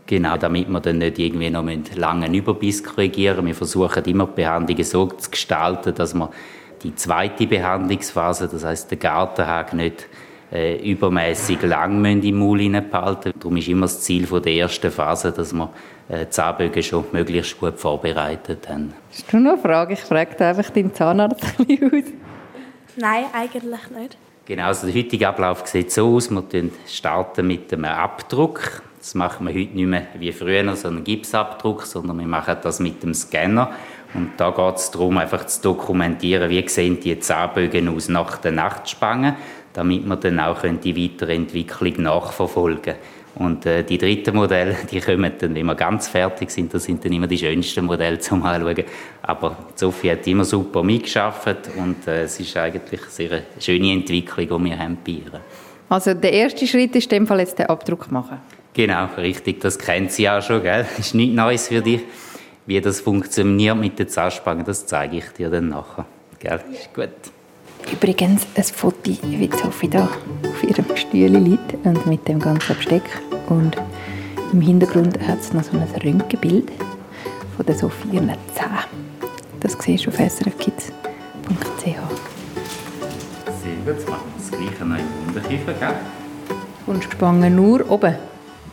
Genau, 0.06 0.36
damit 0.36 0.68
wir 0.68 0.80
dann 0.80 0.98
nicht 0.98 1.18
irgendwie 1.18 1.50
noch 1.50 1.60
einen 1.60 1.84
langen 1.94 2.34
Überbiss 2.34 2.82
korrigieren 2.82 3.46
Wir 3.46 3.54
versuchen 3.54 4.04
immer 4.04 4.26
die 4.26 4.34
Behandlungen 4.34 4.84
so 4.84 5.06
zu 5.06 5.30
gestalten, 5.30 5.94
dass 5.94 6.14
wir 6.14 6.30
die 6.82 6.94
zweite 6.94 7.46
Behandlungsphase, 7.46 8.48
das 8.48 8.64
heißt 8.64 8.90
der 8.90 8.98
Gartenhag, 8.98 9.72
nicht 9.74 10.06
äh, 10.52 10.76
übermäßig 10.90 11.62
lang 11.62 12.04
im 12.04 12.38
Maul 12.38 12.58
behalten. 12.80 13.32
Darum 13.38 13.56
ist 13.56 13.68
immer 13.68 13.82
das 13.82 14.00
Ziel 14.00 14.26
der 14.26 14.52
ersten 14.52 14.90
Phase, 14.90 15.32
dass 15.32 15.52
wir 15.52 15.70
äh, 16.08 16.24
die 16.24 16.30
Zahnbögen 16.30 16.82
schon 16.82 17.04
möglichst 17.12 17.58
gut 17.58 17.78
vorbereitet 17.78 18.68
haben. 18.68 18.92
Hast 19.10 19.32
du 19.32 19.38
noch 19.38 19.52
eine 19.52 19.62
Frage? 19.62 19.92
Ich 19.94 20.00
frage 20.00 20.44
einfach 20.44 20.70
deinen 20.70 20.94
Zahnarzt 20.94 21.44
aus. 21.44 22.04
Nein, 22.96 23.24
eigentlich 23.32 23.90
nicht. 23.96 24.16
Genau, 24.46 24.64
also 24.64 24.88
der 24.88 24.96
heutige 24.96 25.28
Ablauf 25.28 25.64
sieht 25.66 25.92
so 25.92 26.16
aus. 26.16 26.30
Wir 26.30 26.70
starten 26.88 27.46
mit 27.46 27.72
einem 27.72 27.84
Abdruck. 27.84 28.82
Das 28.98 29.14
machen 29.14 29.46
wir 29.46 29.54
heute 29.54 29.76
nicht 29.76 29.86
mehr 29.86 30.06
wie 30.18 30.32
früher, 30.32 30.74
so 30.76 30.88
einen 30.88 31.04
Gipsabdruck, 31.04 31.84
sondern 31.84 32.18
wir 32.18 32.26
machen 32.26 32.56
das 32.62 32.80
mit 32.80 33.02
dem 33.02 33.14
Scanner. 33.14 33.70
Und 34.12 34.32
da 34.38 34.50
geht 34.50 34.76
es 34.76 34.90
darum, 34.90 35.18
einfach 35.18 35.46
zu 35.46 35.62
dokumentieren, 35.62 36.50
wie 36.50 36.68
sehen 36.68 36.98
die 37.00 37.18
Zahnbögen 37.20 37.88
aus 37.88 38.08
nach 38.08 38.38
der 38.38 38.52
Nachtspange, 38.52 39.36
damit 39.72 40.06
man 40.06 40.20
dann 40.20 40.40
auch 40.40 40.62
die 40.62 40.96
Weiterentwicklung 40.96 42.02
nachverfolgen 42.02 42.82
können. 42.82 42.98
Und 43.36 43.64
äh, 43.64 43.84
die 43.84 43.96
dritten 43.96 44.34
Modelle, 44.34 44.76
die 44.90 45.00
kommen 45.00 45.32
dann, 45.38 45.54
wenn 45.54 45.66
wir 45.66 45.74
ganz 45.74 46.08
fertig 46.08 46.50
sind, 46.50 46.74
das 46.74 46.84
sind 46.84 47.04
dann 47.04 47.12
immer 47.12 47.26
die 47.26 47.38
schönsten 47.38 47.84
Modelle 47.84 48.18
zum 48.20 48.42
Anschauen. 48.42 48.84
Aber 49.22 49.56
Sophie 49.74 50.10
hat 50.10 50.26
immer 50.26 50.44
super 50.44 50.82
mitgeschafft 50.82 51.70
und 51.76 52.06
äh, 52.06 52.24
es 52.24 52.40
ist 52.40 52.56
eigentlich 52.56 53.00
eine 53.00 53.10
sehr 53.10 53.42
schöne 53.58 53.92
Entwicklung, 53.92 54.64
die 54.64 54.70
wir 54.70 54.78
haben 54.78 54.98
bei 55.04 55.12
ihr. 55.12 55.40
Also 55.88 56.14
der 56.14 56.32
erste 56.32 56.66
Schritt 56.66 56.94
ist 56.96 57.04
in 57.12 57.20
dem 57.20 57.26
Fall 57.26 57.40
jetzt 57.40 57.58
den 57.58 57.66
Abdruck 57.66 58.10
machen. 58.12 58.38
Genau, 58.74 59.06
richtig. 59.16 59.60
Das 59.60 59.78
kennt 59.78 60.12
sie 60.12 60.28
auch 60.28 60.42
schon, 60.42 60.62
gell? 60.62 60.86
Das 60.96 61.06
ist 61.06 61.14
nichts 61.14 61.34
Neues 61.34 61.68
für 61.68 61.80
dich. 61.80 62.02
Wie 62.66 62.80
das 62.80 63.00
funktioniert 63.00 63.76
mit 63.76 63.98
den 63.98 64.08
Zahnspangen, 64.08 64.64
das 64.64 64.86
zeige 64.86 65.16
ich 65.16 65.28
dir 65.30 65.50
dann 65.50 65.70
nachher. 65.70 66.06
Gell? 66.38 66.60
Ist 66.72 66.94
gut. 66.94 67.08
Übrigens 67.92 68.46
ein 68.54 68.64
Foto, 68.64 69.10
wie 69.22 69.50
Sophie 69.62 69.88
da 69.88 70.08
auf 70.48 70.62
ihrem 70.62 70.96
Stuhl 70.96 71.28
liegt 71.28 71.74
und 71.84 72.06
mit 72.06 72.26
dem 72.28 72.38
ganzen 72.38 72.76
Besteck. 72.76 73.02
Und 73.48 73.76
im 74.52 74.60
Hintergrund 74.60 75.18
hat 75.26 75.40
es 75.40 75.52
noch 75.52 75.64
so 75.64 75.72
ein 75.72 75.86
Röntgenbild 76.02 76.70
von 77.56 77.66
der 77.66 77.74
Sophie 77.74 78.08
ihren 78.12 78.32
Zähnen. 78.54 78.84
Das 79.60 79.76
siehst 79.78 80.06
du 80.06 80.10
auf 80.10 80.16
srfkids.ch. 80.16 81.84
Sehr 81.84 81.94
gut, 81.94 83.86
jetzt 83.86 84.08
machen 84.08 84.22
wir 84.26 84.38
das 84.38 84.50
Gleiche 84.50 84.84
noch 84.84 84.96
im 84.96 85.28
Unterkiefer, 85.28 85.72
gell? 85.74 85.94
Und 86.86 87.04
Spangen 87.04 87.54
nur 87.54 87.88
oben? 87.90 88.14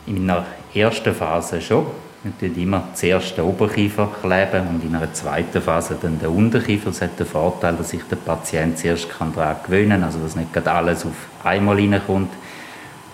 In 0.05 0.25
meiner 0.25 0.45
ersten 0.73 1.13
Phase 1.13 1.61
schon. 1.61 1.85
Tun 2.39 2.55
immer 2.55 2.87
zuerst 2.93 3.37
den 3.37 3.45
Oberkiefer 3.45 4.09
kleben 4.21 4.67
und 4.67 4.83
in 4.83 4.95
einer 4.95 5.13
zweiten 5.13 5.61
Phase 5.61 5.97
dann 6.01 6.19
den 6.19 6.29
Unterkiefer. 6.29 6.89
Das 6.89 7.01
hat 7.01 7.19
den 7.19 7.27
Vorteil, 7.27 7.75
dass 7.75 7.89
sich 7.89 8.01
der 8.09 8.17
Patient 8.17 8.77
zuerst 8.77 9.07
daran 9.19 9.55
gewöhnen 9.63 9.91
kann, 9.91 10.03
also 10.03 10.19
dass 10.19 10.35
nicht 10.35 10.67
alles 10.67 11.05
auf 11.05 11.27
einmal 11.43 11.75
reinkommt. 11.75 12.31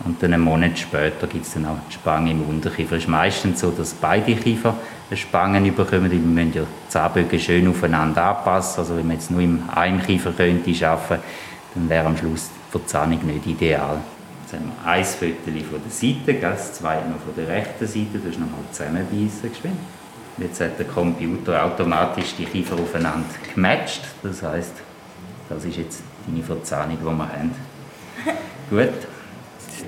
Und 0.05 0.21
dann 0.21 0.33
einen 0.33 0.43
Monat 0.43 0.77
später 0.77 1.27
gibt 1.27 1.45
es 1.45 1.53
dann 1.53 1.65
auch 1.65 1.77
die 1.89 1.93
Spange 1.93 2.31
im 2.31 2.41
Unterkiefer. 2.41 2.95
Es 2.95 3.03
ist 3.03 3.09
meistens 3.09 3.59
so, 3.61 3.71
dass 3.71 3.93
beide 3.93 4.35
Kiefer 4.35 4.75
Spangen 5.13 5.63
bekommen. 5.75 6.11
Wir 6.11 6.19
müssen 6.19 6.53
ja 6.53 6.63
die 6.63 6.89
Zahnbögen 6.89 7.39
schön 7.39 7.67
aufeinander 7.67 8.37
anpassen. 8.37 8.79
Also 8.79 8.97
wenn 8.97 9.07
man 9.07 9.17
jetzt 9.17 9.31
nur 9.31 9.41
im 9.41 9.63
einen 9.73 10.01
Kiefer 10.01 10.31
könnte 10.31 10.71
arbeiten, 10.87 11.23
dann 11.75 11.89
wäre 11.89 12.07
am 12.07 12.17
Schluss 12.17 12.49
die 12.49 12.71
Verzahnung 12.71 13.25
nicht 13.25 13.45
ideal. 13.45 13.99
Wir 14.53 14.91
ein 14.91 15.03
Foto 15.03 15.33
von 15.69 15.81
der 15.83 15.91
Seite, 15.91 16.33
das 16.39 16.73
zweite 16.73 17.09
noch 17.09 17.19
von 17.19 17.35
der 17.35 17.47
rechten 17.47 17.87
Seite, 17.87 18.19
das 18.19 18.31
ist 18.31 18.39
nochmal 18.39 18.59
zusammenbeissen 18.71 19.49
geschwind. 19.49 19.77
Jetzt 20.37 20.61
hat 20.61 20.79
der 20.79 20.87
Computer 20.87 21.63
automatisch 21.63 22.35
die 22.37 22.45
Kiefer 22.45 22.75
aufeinander 22.75 23.25
gematcht. 23.53 24.01
Das 24.23 24.41
heißt, 24.41 24.73
das 25.49 25.65
ist 25.65 25.77
jetzt 25.77 26.03
deine 26.27 26.43
Verzahnung, 26.43 26.97
die 26.99 27.05
wir 27.05 27.11
haben. 27.11 27.55
Gut. 28.69 29.12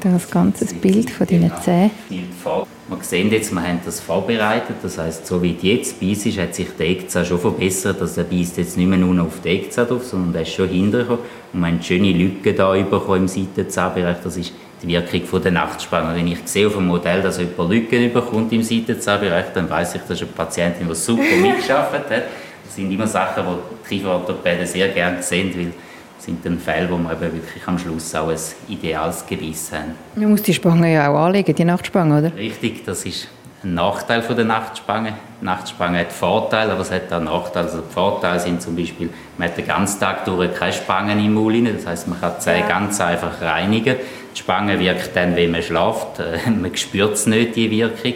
Das 0.02 0.14
ist 0.14 0.26
das 0.26 0.32
ganze 0.32 0.66
Bild 0.76 1.10
von 1.10 1.28
deinen 1.28 1.52
Zähnen. 1.62 1.92
Wir 2.10 2.98
sehen 3.02 3.32
jetzt, 3.32 3.52
wir 3.52 3.62
haben 3.62 3.80
das 3.84 4.00
vorbereitet. 4.00 4.76
Das 4.84 4.98
heißt, 4.98 5.26
so 5.26 5.42
wie 5.42 5.54
die 5.54 5.76
jetzt 5.76 6.00
beißt, 6.00 6.38
hat 6.38 6.54
sich 6.54 6.68
der 6.78 6.90
Eckzahn 6.90 7.26
schon 7.26 7.40
verbessert. 7.40 8.00
Also 8.00 8.22
der 8.22 8.30
beißt 8.30 8.58
jetzt 8.58 8.78
nicht 8.78 8.88
mehr 8.88 9.00
nur 9.00 9.24
auf 9.24 9.42
den 9.42 9.58
Eckzahn 9.58 9.88
drauf, 9.88 10.06
sondern 10.06 10.34
der 10.34 10.42
ist 10.44 10.54
schon 10.54 10.70
hintergekommen. 10.70 11.24
Und 11.54 11.62
wir 11.62 11.68
haben 11.68 11.82
schöne 11.82 12.12
Lücken 12.12 12.56
da 12.56 12.72
bekommen 12.74 13.22
im 13.22 13.28
Seitenzahnbereich. 13.28 14.18
Das 14.24 14.38
ist 14.38 14.54
die 14.84 14.88
Wirkung 14.88 15.24
von 15.24 15.42
der 15.42 15.52
Nachtspange. 15.52 16.16
Wenn 16.16 16.28
ich 16.28 16.40
sehe 16.46 16.68
auf 16.68 16.74
dem 16.74 16.88
Modell, 16.88 17.22
dass 17.22 17.40
jemand 17.40 17.70
Lücken 17.72 18.14
bekommt 18.14 18.54
im 18.54 18.62
Seitenzahnbereich, 18.62 19.46
dann 19.54 19.70
weiß 19.70 19.96
ich, 19.96 20.02
das 20.02 20.12
ist 20.12 20.22
eine 20.22 20.32
Patientin, 20.32 20.88
die 20.88 20.96
super 20.96 21.24
mitgearbeitet 21.42 22.12
hat. 22.12 22.24
Das 22.66 22.76
sind 22.76 22.92
immer 22.92 23.08
Sachen, 23.08 23.44
die 23.44 23.50
die 23.84 23.90
Kieferorthopäden 23.96 24.68
sehr 24.68 24.90
gerne 24.90 25.24
sehen, 25.24 25.52
weil 25.56 25.72
sind 26.18 26.46
dann 26.46 26.60
Fälle, 26.60 26.90
wo 26.90 26.98
wir 26.98 27.12
eben 27.12 27.34
wirklich 27.34 27.68
am 27.68 27.78
Schluss 27.78 28.14
auch 28.16 28.30
ein 28.30 28.38
ideales 28.68 29.26
Gebiss 29.26 29.72
haben. 29.72 29.94
Man 30.16 30.30
muss 30.30 30.42
die 30.42 30.54
Spange 30.54 30.94
ja 30.94 31.10
auch 31.10 31.26
anlegen, 31.26 31.54
die 31.54 31.66
Nachtspange, 31.66 32.20
oder? 32.20 32.36
Richtig, 32.36 32.86
das 32.86 33.06
ist 33.06 33.28
ein 33.64 33.74
Nachteil 33.74 34.22
von 34.22 34.36
der 34.36 34.46
Nachtspange. 34.46 35.14
Die 35.42 35.46
Nachtspange 35.46 36.00
hat 36.00 36.12
Vorteile, 36.12 36.72
aber 36.72 36.82
es 36.82 36.92
hat 36.92 37.12
auch 37.12 37.20
Nachteile. 37.20 37.66
Also 37.66 37.82
die 37.82 37.94
Vorteile 37.94 38.40
sind 38.40 38.62
zum 38.62 38.76
Beispiel, 38.76 39.10
man 39.38 39.50
hat 39.50 39.58
den 39.58 39.68
ganzen 39.68 40.00
Tag 40.00 40.26
durch 40.26 40.54
keine 40.54 40.74
Spangen 40.74 41.24
im 41.24 41.34
Mund 41.34 41.56
rein. 41.56 41.76
Das 41.76 41.86
heißt, 41.86 42.08
man 42.08 42.20
kann 42.20 42.34
die 42.38 42.42
Zähne 42.42 42.60
ja. 42.60 42.68
ganz 42.68 43.02
einfach 43.02 43.42
reinigen. 43.42 43.98
Die 44.34 44.40
Spange 44.40 44.80
wirkt 44.80 45.16
dann, 45.16 45.36
wenn 45.36 45.52
man 45.52 45.64
schläft. 45.64 46.22
Man 46.46 46.76
spürt 46.76 47.14
es 47.14 47.26
nicht, 47.26 47.56
die 47.56 47.72
Wirkung. 47.72 48.14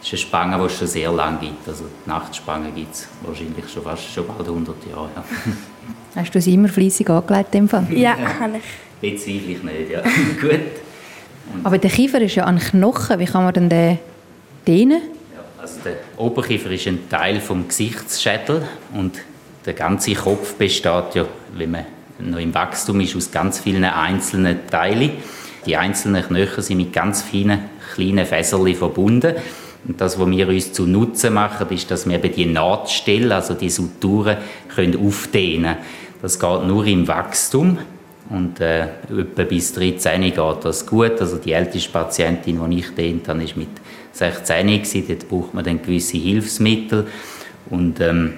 Das 0.00 0.08
ist 0.08 0.12
eine 0.12 0.18
Spange, 0.18 0.58
die 0.58 0.64
es 0.64 0.78
schon 0.78 0.88
sehr 0.88 1.12
lange 1.12 1.38
gibt. 1.38 1.66
Also 1.66 1.84
die 1.84 2.08
Nachtspange 2.08 2.70
gibt 2.72 2.92
es 2.92 3.08
wahrscheinlich 3.22 3.68
schon 3.72 3.82
fast 3.82 4.12
schon 4.12 4.26
bald 4.26 4.48
100 4.48 4.76
Jahre. 4.86 5.08
Ja. 5.16 5.24
Hast 6.14 6.34
du 6.34 6.40
sie 6.40 6.54
immer 6.54 6.68
fleissig 6.68 7.08
angelegt 7.08 7.54
in 7.54 7.68
Fall? 7.68 7.86
Ja, 7.90 8.14
kann 8.14 8.54
ich. 8.54 8.62
Bezweifle 9.00 9.52
ich 9.52 9.62
nicht, 9.62 9.90
ja. 9.90 10.00
Gut. 10.40 10.60
Und 11.52 11.64
Aber 11.64 11.78
der 11.78 11.90
Kiefer 11.90 12.20
ist 12.20 12.34
ja 12.34 12.44
ein 12.44 12.58
Knochen. 12.58 13.18
Wie 13.18 13.24
kann 13.24 13.44
man 13.44 13.54
denn 13.54 13.68
den 13.68 13.98
dehnen? 14.66 15.02
Ja, 15.34 15.40
also 15.60 15.80
der 15.84 15.96
Oberkiefer 16.16 16.70
ist 16.70 16.86
ein 16.86 17.08
Teil 17.08 17.40
vom 17.40 17.66
Gesichtsschädel 17.66 18.62
und 18.94 19.18
der 19.64 19.74
ganze 19.74 20.14
Kopf 20.14 20.54
besteht 20.54 21.14
ja, 21.14 21.26
wenn 21.54 21.70
man 21.70 21.84
noch 22.18 22.38
im 22.38 22.54
Wachstum 22.54 23.00
ist, 23.00 23.16
aus 23.16 23.30
ganz 23.30 23.60
vielen 23.60 23.84
einzelnen 23.84 24.66
Teilen. 24.70 25.12
Die 25.66 25.76
einzelnen 25.76 26.22
Knochen 26.22 26.62
sind 26.62 26.76
mit 26.78 26.92
ganz 26.92 27.22
feinen 27.22 27.60
kleinen 27.94 28.26
Fässerchen 28.26 28.74
verbunden. 28.74 29.34
Und 29.86 30.00
das, 30.00 30.18
was 30.18 30.30
wir 30.30 30.48
uns 30.48 30.72
zu 30.72 30.86
Nutzen 30.86 31.34
machen, 31.34 31.68
ist, 31.70 31.90
dass 31.90 32.08
wir 32.08 32.16
eben 32.16 32.34
die 32.34 32.46
Nahtstellen, 32.46 33.32
also 33.32 33.54
die 33.54 33.70
Suturen, 33.70 34.36
können 34.74 34.96
aufdehnen. 35.04 35.76
Das 36.20 36.38
geht 36.38 36.64
nur 36.66 36.86
im 36.86 37.08
Wachstum. 37.08 37.78
Und 38.30 38.60
äh, 38.60 38.84
etwa 39.10 39.42
bis 39.42 39.72
13 39.74 40.22
geht 40.22 40.38
das 40.38 40.86
gut. 40.86 41.20
Also 41.20 41.36
die 41.36 41.52
älteste 41.52 41.90
Patientin, 41.90 42.60
die 42.70 42.78
ich 42.78 42.94
dehnt 42.94 43.28
habe, 43.28 43.42
ist 43.42 43.56
mit 43.56 43.68
16 44.12 44.66
gewesen. 44.66 45.04
Dort 45.08 45.28
braucht 45.28 45.54
man 45.54 45.64
dann 45.64 45.82
gewisse 45.82 46.16
Hilfsmittel. 46.16 47.08
Und 47.68 48.00
ähm, 48.00 48.34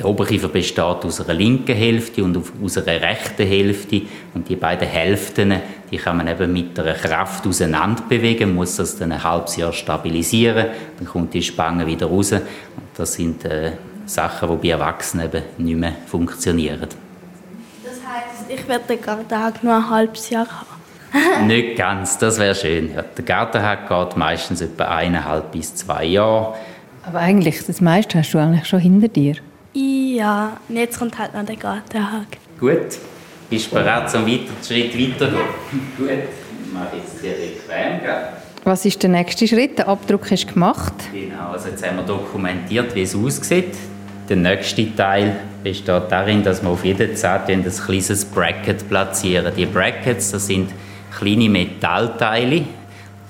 der 0.00 0.08
Oberkiefer 0.08 0.48
besteht 0.48 0.80
aus 0.80 1.20
einer 1.20 1.34
linken 1.34 1.76
Hälfte 1.76 2.24
und 2.24 2.42
aus 2.64 2.78
einer 2.78 3.02
rechten 3.02 3.46
Hälfte. 3.46 4.00
Und 4.32 4.48
die 4.48 4.56
beiden 4.56 4.88
Hälften, 4.88 5.54
die 5.90 5.98
kann 5.98 6.16
man 6.16 6.26
eben 6.26 6.50
mit 6.50 6.78
einer 6.80 6.94
Kraft 6.94 7.46
auseinander 7.46 8.02
bewegen, 8.08 8.54
muss 8.54 8.76
das 8.76 8.96
dann 8.96 9.12
ein 9.12 9.22
halbes 9.22 9.56
Jahr 9.56 9.74
stabilisieren. 9.74 10.68
Dann 10.98 11.06
kommt 11.06 11.34
die 11.34 11.42
Spange 11.42 11.86
wieder 11.86 12.06
raus. 12.06 12.32
Und 12.32 12.42
das 12.96 13.12
sind 13.12 13.44
äh, 13.44 13.72
Sachen, 14.06 14.48
die 14.48 14.68
bei 14.68 14.72
Erwachsenen 14.72 15.26
eben 15.26 15.42
nicht 15.58 15.76
mehr 15.78 15.92
funktionieren. 16.06 16.80
Das 16.80 17.92
heißt, 17.92 18.44
ich 18.48 18.66
werde 18.66 18.84
den 18.88 19.02
Gartenhag 19.02 19.62
nur 19.62 19.74
ein 19.74 19.90
halbes 19.90 20.30
Jahr 20.30 20.46
haben? 20.46 21.46
nicht 21.46 21.76
ganz, 21.76 22.16
das 22.16 22.38
wäre 22.38 22.54
schön. 22.54 22.94
Ja, 22.94 23.02
der 23.02 23.24
Gartenhag 23.24 23.86
geht 23.86 24.16
meistens 24.16 24.62
etwa 24.62 24.84
eineinhalb 24.84 25.52
bis 25.52 25.74
zwei 25.74 26.06
Jahre. 26.06 26.54
Aber 27.04 27.18
eigentlich, 27.18 27.66
das 27.66 27.82
meiste 27.82 28.18
hast 28.18 28.32
du 28.32 28.38
eigentlich 28.38 28.66
schon 28.66 28.80
hinter 28.80 29.08
dir. 29.08 29.36
Ja, 30.20 30.58
und 30.68 30.76
jetzt 30.76 30.98
kommt 30.98 31.18
halt 31.18 31.32
noch 31.32 31.46
der 31.46 31.56
Gartenhag. 31.56 32.26
Gut. 32.58 32.98
Bist 33.48 33.70
du 33.70 33.76
bereit, 33.76 34.10
zum 34.10 34.26
weiter, 34.26 34.52
Schritt 34.62 34.92
weiterzugehen? 34.92 35.40
Gut. 35.96 36.08
Ich 36.10 36.72
mache 36.74 36.96
jetzt 36.96 37.22
hier 37.22 37.30
bequem, 37.30 38.02
gell? 38.02 38.28
Was 38.64 38.84
ist 38.84 39.02
der 39.02 39.08
nächste 39.08 39.48
Schritt? 39.48 39.78
Der 39.78 39.88
Abdruck 39.88 40.30
ist 40.30 40.46
gemacht. 40.46 40.92
Genau, 41.10 41.52
also 41.52 41.70
jetzt 41.70 41.86
haben 41.86 41.96
wir 41.96 42.02
dokumentiert, 42.02 42.94
wie 42.94 43.00
es 43.00 43.16
aussieht. 43.16 43.74
Der 44.28 44.36
nächste 44.36 44.94
Teil 44.94 45.36
besteht 45.64 46.02
darin, 46.10 46.42
dass 46.42 46.62
wir 46.62 46.68
auf 46.68 46.84
jeder 46.84 47.14
Zahn 47.14 47.44
ein 47.48 47.64
kleines 47.64 48.22
Bracket 48.26 48.86
platzieren. 48.90 49.50
Die 49.56 49.64
Brackets, 49.64 50.32
das 50.32 50.48
sind 50.48 50.70
kleine 51.18 51.48
Metallteile. 51.48 52.66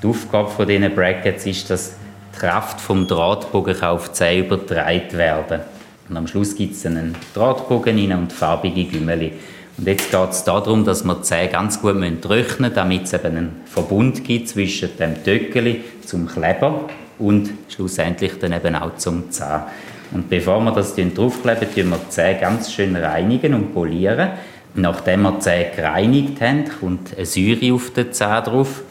Die 0.03 0.07
Aufgabe 0.09 0.51
von 0.51 0.67
diesen 0.67 0.93
Brackets 0.93 1.47
ist, 1.47 1.71
dass 1.71 1.95
die 2.35 2.41
Kraft 2.41 2.81
vom 2.81 3.07
Drahtbogen 3.07 3.81
auf 3.81 4.09
die 4.09 4.15
Zähne 4.15 4.47
übertragen 4.47 5.13
werden 5.13 5.61
und 6.11 6.17
am 6.17 6.27
Schluss 6.27 6.57
gibt 6.57 6.75
es 6.75 6.85
einen 6.85 7.15
Drahtbogen 7.35 7.97
rein 7.97 8.19
und 8.19 8.33
farbige 8.33 8.85
Gümmeli. 8.85 9.33
Und 9.79 9.87
jetzt 9.87 10.11
geht 10.11 10.31
es 10.31 10.43
darum, 10.43 10.85
dass 10.85 11.05
wir 11.05 11.15
die 11.15 11.23
Zähne 11.23 11.49
ganz 11.49 11.81
gut 11.81 11.95
trocknen 12.21 12.73
damit 12.75 13.05
es 13.05 13.13
eben 13.13 13.37
einen 13.37 13.51
Verbund 13.65 14.25
gibt 14.25 14.49
zwischen 14.49 14.91
dem 14.99 15.23
Töckeli 15.23 15.85
zum 16.05 16.27
Kleber 16.27 16.91
und 17.19 17.51
schlussendlich 17.69 18.33
dann 18.41 18.53
eben 18.53 18.75
auch 18.75 18.97
zum 18.97 19.31
Zahn. 19.31 19.65
Und 20.11 20.29
bevor 20.29 20.61
wir 20.61 20.73
das 20.73 20.97
draufkleben, 20.97 21.69
tun 21.73 21.91
wir 21.91 21.99
die 21.99 22.09
Zähne 22.09 22.41
ganz 22.41 22.73
schön 22.73 22.97
reinigen 22.97 23.55
und 23.55 23.73
polieren. 23.73 24.31
Nachdem 24.75 25.23
wir 25.23 25.33
die 25.33 25.39
Zähne 25.39 25.71
gereinigt 25.77 26.41
haben, 26.41 26.65
kommt 26.81 27.17
eine 27.17 27.25
Säure 27.25 27.73
auf 27.73 27.93
den 27.93 28.13
Zahn 28.13 28.45
drauf. 28.45 28.83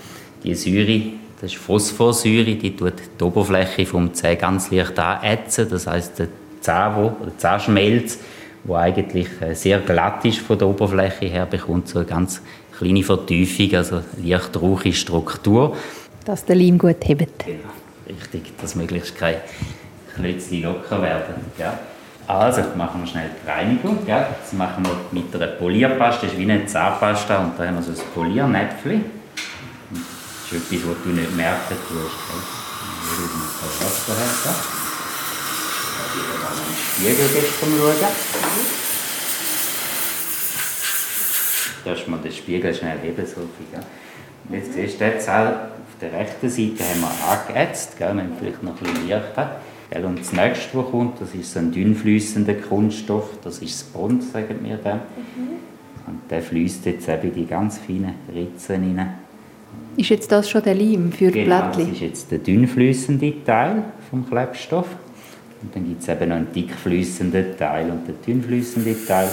Die 0.45 0.55
Säure, 0.55 1.01
das 1.41 1.51
ist 1.51 1.59
Phosphorsäure, 1.59 2.55
die 2.55 2.77
tut 2.77 2.93
die 3.19 3.23
Oberfläche 3.23 3.85
vom 3.85 4.13
Zahn 4.13 4.37
ganz 4.37 4.71
leicht 4.71 4.97
anätzen. 4.97 5.67
Das 5.69 5.85
heißt, 5.85 6.21
Zahn, 6.69 6.95
wo, 6.95 7.23
oder 7.23 7.35
Zahnschmelz, 7.35 8.19
wo 8.63 8.75
eigentlich 8.75 9.27
äh, 9.41 9.55
sehr 9.55 9.79
glatt 9.79 10.23
ist 10.23 10.37
von 10.37 10.55
der 10.55 10.67
Oberfläche 10.67 11.25
her, 11.25 11.47
bekommt 11.47 11.87
so 11.87 11.97
eine 11.97 12.07
ganz 12.07 12.43
kleine 12.77 13.01
Vertiefung, 13.01 13.75
also 13.75 14.03
leicht 14.23 14.55
rauchige 14.61 14.95
Struktur. 14.95 15.75
Dass 16.25 16.45
der 16.45 16.57
Leim 16.57 16.77
gut 16.77 16.97
hebt. 17.07 17.43
Genau, 17.43 17.57
richtig, 18.07 18.55
dass 18.61 18.75
möglichst 18.75 19.17
keine 19.17 19.37
Klötzchen 20.13 20.61
locker 20.61 21.01
werden. 21.01 21.33
Ja. 21.57 21.79
Also, 22.27 22.61
machen 22.77 23.01
wir 23.01 23.07
schnell 23.07 23.31
die 23.43 23.49
Reinigung. 23.49 24.05
Gell? 24.05 24.27
Das 24.39 24.53
machen 24.53 24.85
wir 24.85 24.91
mit 25.11 25.35
einer 25.35 25.47
Polierpaste. 25.47 26.27
Das 26.27 26.33
ist 26.33 26.39
wie 26.39 26.43
eine 26.43 26.67
Zahnpasta. 26.67 27.39
Und 27.39 27.53
da 27.57 27.65
haben 27.65 27.77
wir 27.77 27.81
so 27.81 27.91
ein 27.91 28.07
Poliernäpfchen. 28.13 29.05
Das 29.89 30.51
ist 30.51 30.71
etwas, 30.71 30.89
was 30.89 31.03
du 31.03 31.09
nicht 31.09 31.35
merken 31.35 31.77
tust. 31.87 32.17
Gell? 34.43 34.78
Dann 36.09 37.05
würde 37.05 37.21
ich 37.21 37.61
mal 37.61 37.67
ein 37.67 37.79
Wasser 37.83 38.05
haben. 38.05 38.15
Ich 38.25 38.31
habe 38.31 38.51
mal 38.51 38.57
einen 38.59 38.71
Spiegel 38.71 38.89
gestern 38.89 38.89
schauen. 38.97 38.99
Darfst 41.85 42.05
du 42.05 42.11
mal 42.11 42.17
den 42.17 42.31
Spiegel 42.31 42.73
schnell 42.73 42.97
heben, 43.01 43.25
Sophie? 43.25 43.65
Gell? 43.71 43.81
Und 44.49 44.55
jetzt 44.55 44.73
siehst 44.73 44.99
du, 44.99 45.05
die 45.09 45.19
Zelle 45.19 45.49
auf 45.49 45.99
der 46.01 46.11
rechten 46.13 46.49
Seite 46.49 46.83
haben 46.83 47.01
wir 47.01 47.11
angeätzt, 47.31 47.97
gell, 47.97 48.09
wenn 48.15 48.29
du 48.29 48.35
vielleicht 48.39 48.63
noch 48.63 48.71
ein 48.71 48.83
bisschen 48.83 49.07
Licht. 49.07 49.35
Gell? 49.91 50.05
Und 50.05 50.19
das 50.19 50.33
nächste, 50.33 50.77
was 50.77 50.91
kommt, 50.91 51.21
das 51.21 51.33
ist 51.33 51.53
so 51.53 51.59
ein 51.59 51.71
dünnfließender 51.71 52.55
Kunststoff, 52.55 53.29
das 53.43 53.59
ist 53.59 53.81
das 53.81 53.83
Bond, 53.89 54.23
sagen 54.23 54.59
wir 54.63 54.77
dann. 54.77 55.01
Und 56.07 56.21
der 56.29 56.41
fließt 56.41 56.85
jetzt 56.85 57.07
eben 57.07 57.21
in 57.29 57.33
die 57.35 57.45
ganz 57.45 57.77
feinen 57.77 58.15
Ritzen 58.33 58.97
rein. 58.97 59.13
Ist 59.95 60.09
jetzt 60.09 60.31
das 60.31 60.49
schon 60.49 60.63
der 60.63 60.73
Leim 60.75 61.11
für 61.11 61.31
die 61.31 61.43
Genau, 61.43 61.59
das 61.61 61.75
Blättchen? 61.75 61.93
ist 61.93 62.01
jetzt 62.01 62.31
der 62.31 62.39
dünnfließende 62.39 63.43
Teil 63.45 63.83
vom 64.09 64.27
Klebstoff. 64.27 64.87
Und 65.61 65.75
dann 65.75 65.87
gibt 65.87 66.01
es 66.01 66.07
eben 66.07 66.29
noch 66.29 66.35
einen 66.35 66.51
dickfließenden 66.53 67.57
Teil. 67.57 67.89
Und 67.91 68.07
der 68.07 68.15
dünnfließende 68.15 69.05
Teil, 69.05 69.29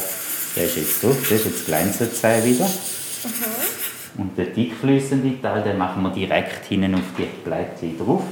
der 0.57 0.65
ist 0.65 0.77
jetzt 0.77 1.03
drauf, 1.03 1.17
das 1.21 1.47
ist 1.47 1.69
jetzt 1.69 2.15
es 2.15 2.25
auch 2.25 2.45
wieder. 2.45 2.69
Und 4.19 4.37
der 4.37 4.47
dickfließende 4.47 5.41
Teil, 5.41 5.63
den 5.63 5.79
machen 5.79 6.03
wir 6.03 6.11
direkt 6.11 6.65
hinten 6.67 6.95
auf 6.95 7.01
die 7.19 7.29
Blättchen 7.45 7.99
drauf. 7.99 8.23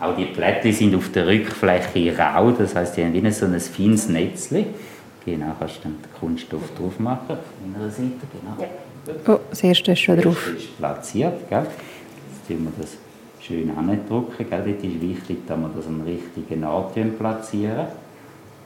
Auch 0.00 0.16
die 0.16 0.26
Blättchen 0.26 0.72
sind 0.72 0.94
auf 0.94 1.10
der 1.12 1.26
Rückfläche 1.26 2.16
rau, 2.16 2.50
das 2.52 2.74
heißt, 2.74 2.96
die 2.96 3.04
haben 3.04 3.12
wie 3.12 3.30
so 3.30 3.46
ein 3.46 3.58
feines 3.60 4.08
Netzchen. 4.08 4.66
Genau, 5.24 5.54
kannst 5.58 5.78
du 5.78 5.80
dann 5.84 5.96
den 6.00 6.12
Kunststoff 6.18 6.62
drauf 6.76 6.98
machen, 6.98 7.26
auf 7.30 7.38
deiner 7.60 7.90
Seite, 7.90 8.12
genau. 8.32 8.68
Oh, 9.26 9.40
das 9.50 9.62
erste 9.62 9.92
ist 9.92 10.00
schon 10.00 10.20
drauf. 10.20 10.50
Das 10.52 10.62
ist 10.62 10.78
platziert. 10.78 11.48
Gell? 11.48 11.66
Jetzt 11.66 12.48
tun 12.48 12.64
wir 12.64 12.82
das 12.82 12.96
schön 13.48 13.70
andrücken. 13.76 14.26
Gell? 14.38 14.62
Dort 14.64 14.84
ist 14.84 15.00
wichtig, 15.00 15.46
dass 15.46 15.58
wir 15.58 15.70
das 15.74 15.86
am 15.86 16.02
richtigen 16.02 16.64
Ort 16.64 16.94
platzieren. 17.18 17.86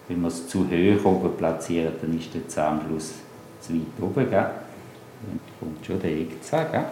Wenn 0.09 0.21
wir 0.21 0.29
es 0.29 0.49
zu 0.49 0.67
hoch 0.67 1.05
oben 1.05 1.37
platzieren, 1.37 1.95
dann 2.01 2.19
ist 2.19 2.35
der 2.35 2.47
Zahnfluss 2.49 3.15
zu 3.61 3.75
weit 3.75 4.03
oben. 4.03 4.29
Gell? 4.29 4.33
Dann 4.33 5.41
kommt 5.61 5.87
schon 5.87 6.01
der 6.01 6.11
Eckzahn. 6.11 6.67
Gell? 6.73 6.85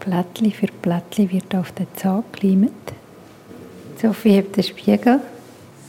Blättchen 0.00 0.52
für 0.52 0.68
Blättchen 0.80 1.30
wird 1.30 1.54
auf 1.54 1.72
den 1.72 1.86
Zahn 1.94 2.24
geleimt. 2.32 2.72
Sophie 4.00 4.30
hebt 4.30 4.56
den 4.56 4.64
Spiegel, 4.64 5.20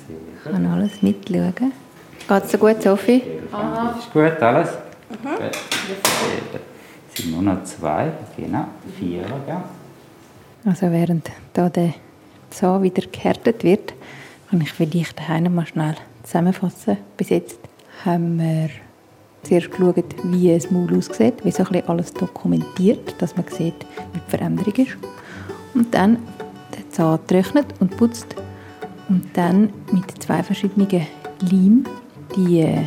Sehr 0.08 0.52
kann 0.52 0.66
alles 0.66 1.02
mitschauen. 1.02 1.54
Geht 1.56 2.44
es 2.44 2.52
dir 2.52 2.58
gut, 2.58 2.82
Sophie? 2.82 3.22
Ist 3.22 4.12
gut 4.12 4.42
alles? 4.42 4.70
Gut. 5.10 5.40
Eben. 5.40 6.64
Es 7.14 7.22
sind 7.22 7.32
nur 7.32 7.42
noch 7.44 7.64
zwei, 7.64 8.12
genau, 8.36 8.66
vier. 8.98 9.22
Gell? 9.46 9.62
Also 10.66 10.92
während 10.92 11.30
da 11.54 11.70
der 11.70 11.94
Zahn 12.50 12.84
wieder 12.84 13.04
gehärtet 13.08 13.64
wird, 13.64 13.94
kann 14.50 14.62
ich 14.62 14.72
vielleicht 14.72 15.18
daheim 15.20 15.54
mal 15.54 15.66
schnell 15.66 15.96
zusammenfassen. 16.24 16.98
Bis 17.18 17.30
jetzt 17.30 17.60
haben 18.04 18.40
wir 18.40 18.70
zuerst 19.44 19.72
geschaut, 19.72 20.04
wie 20.24 20.52
ein 20.52 20.62
Maul 20.70 20.98
aussieht, 20.98 21.44
wie 21.44 21.52
so 21.52 21.64
ein 21.64 21.88
alles 21.88 22.14
dokumentiert, 22.14 23.22
dass 23.22 23.36
man 23.36 23.46
sieht, 23.48 23.86
wie 24.14 24.20
die 24.20 24.30
Veränderung 24.30 24.74
ist. 24.74 24.98
Und 25.74 25.94
dann 25.94 26.18
den 26.76 26.92
Zahn 26.92 27.20
trocknet 27.28 27.68
und 27.80 27.96
putzt 27.96 28.36
und 29.08 29.26
dann 29.34 29.72
mit 29.92 30.22
zwei 30.22 30.44
verschiedenen 30.44 31.08
Leim 31.42 31.86
die 32.36 32.62
äh, 32.62 32.84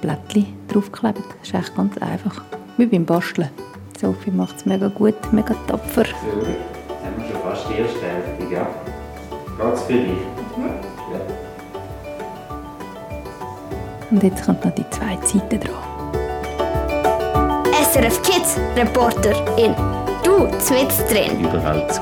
Blättchen 0.00 0.46
draufklebt. 0.68 1.18
Das 1.40 1.48
ist 1.48 1.54
echt 1.54 1.76
ganz 1.76 1.98
einfach, 1.98 2.42
wie 2.76 2.86
beim 2.86 3.04
Basteln. 3.04 3.48
Sophie 3.98 4.30
macht 4.30 4.56
es 4.56 4.66
mega 4.66 4.88
gut, 4.88 5.14
mega 5.32 5.54
tapfer. 5.66 6.04
So, 6.04 6.81
die 7.68 7.78
erste 7.80 8.00
Hälfte. 8.00 8.46
Gell? 8.48 8.66
Geht's 9.58 9.82
für 9.82 9.92
dich? 9.92 10.22
Ja. 11.12 11.20
Und 14.10 14.22
jetzt 14.22 14.44
kommt 14.44 14.64
noch 14.64 14.74
die 14.74 14.88
zweite 14.90 15.26
Seite 15.26 15.58
dran. 15.58 15.74
SRF 17.92 18.22
Kids 18.22 18.58
Reporter 18.76 19.34
in 19.56 19.74
Du 20.22 20.44
mit 20.44 20.62
drin. 21.10 21.40
Überall 21.40 21.86
zu. 21.90 22.00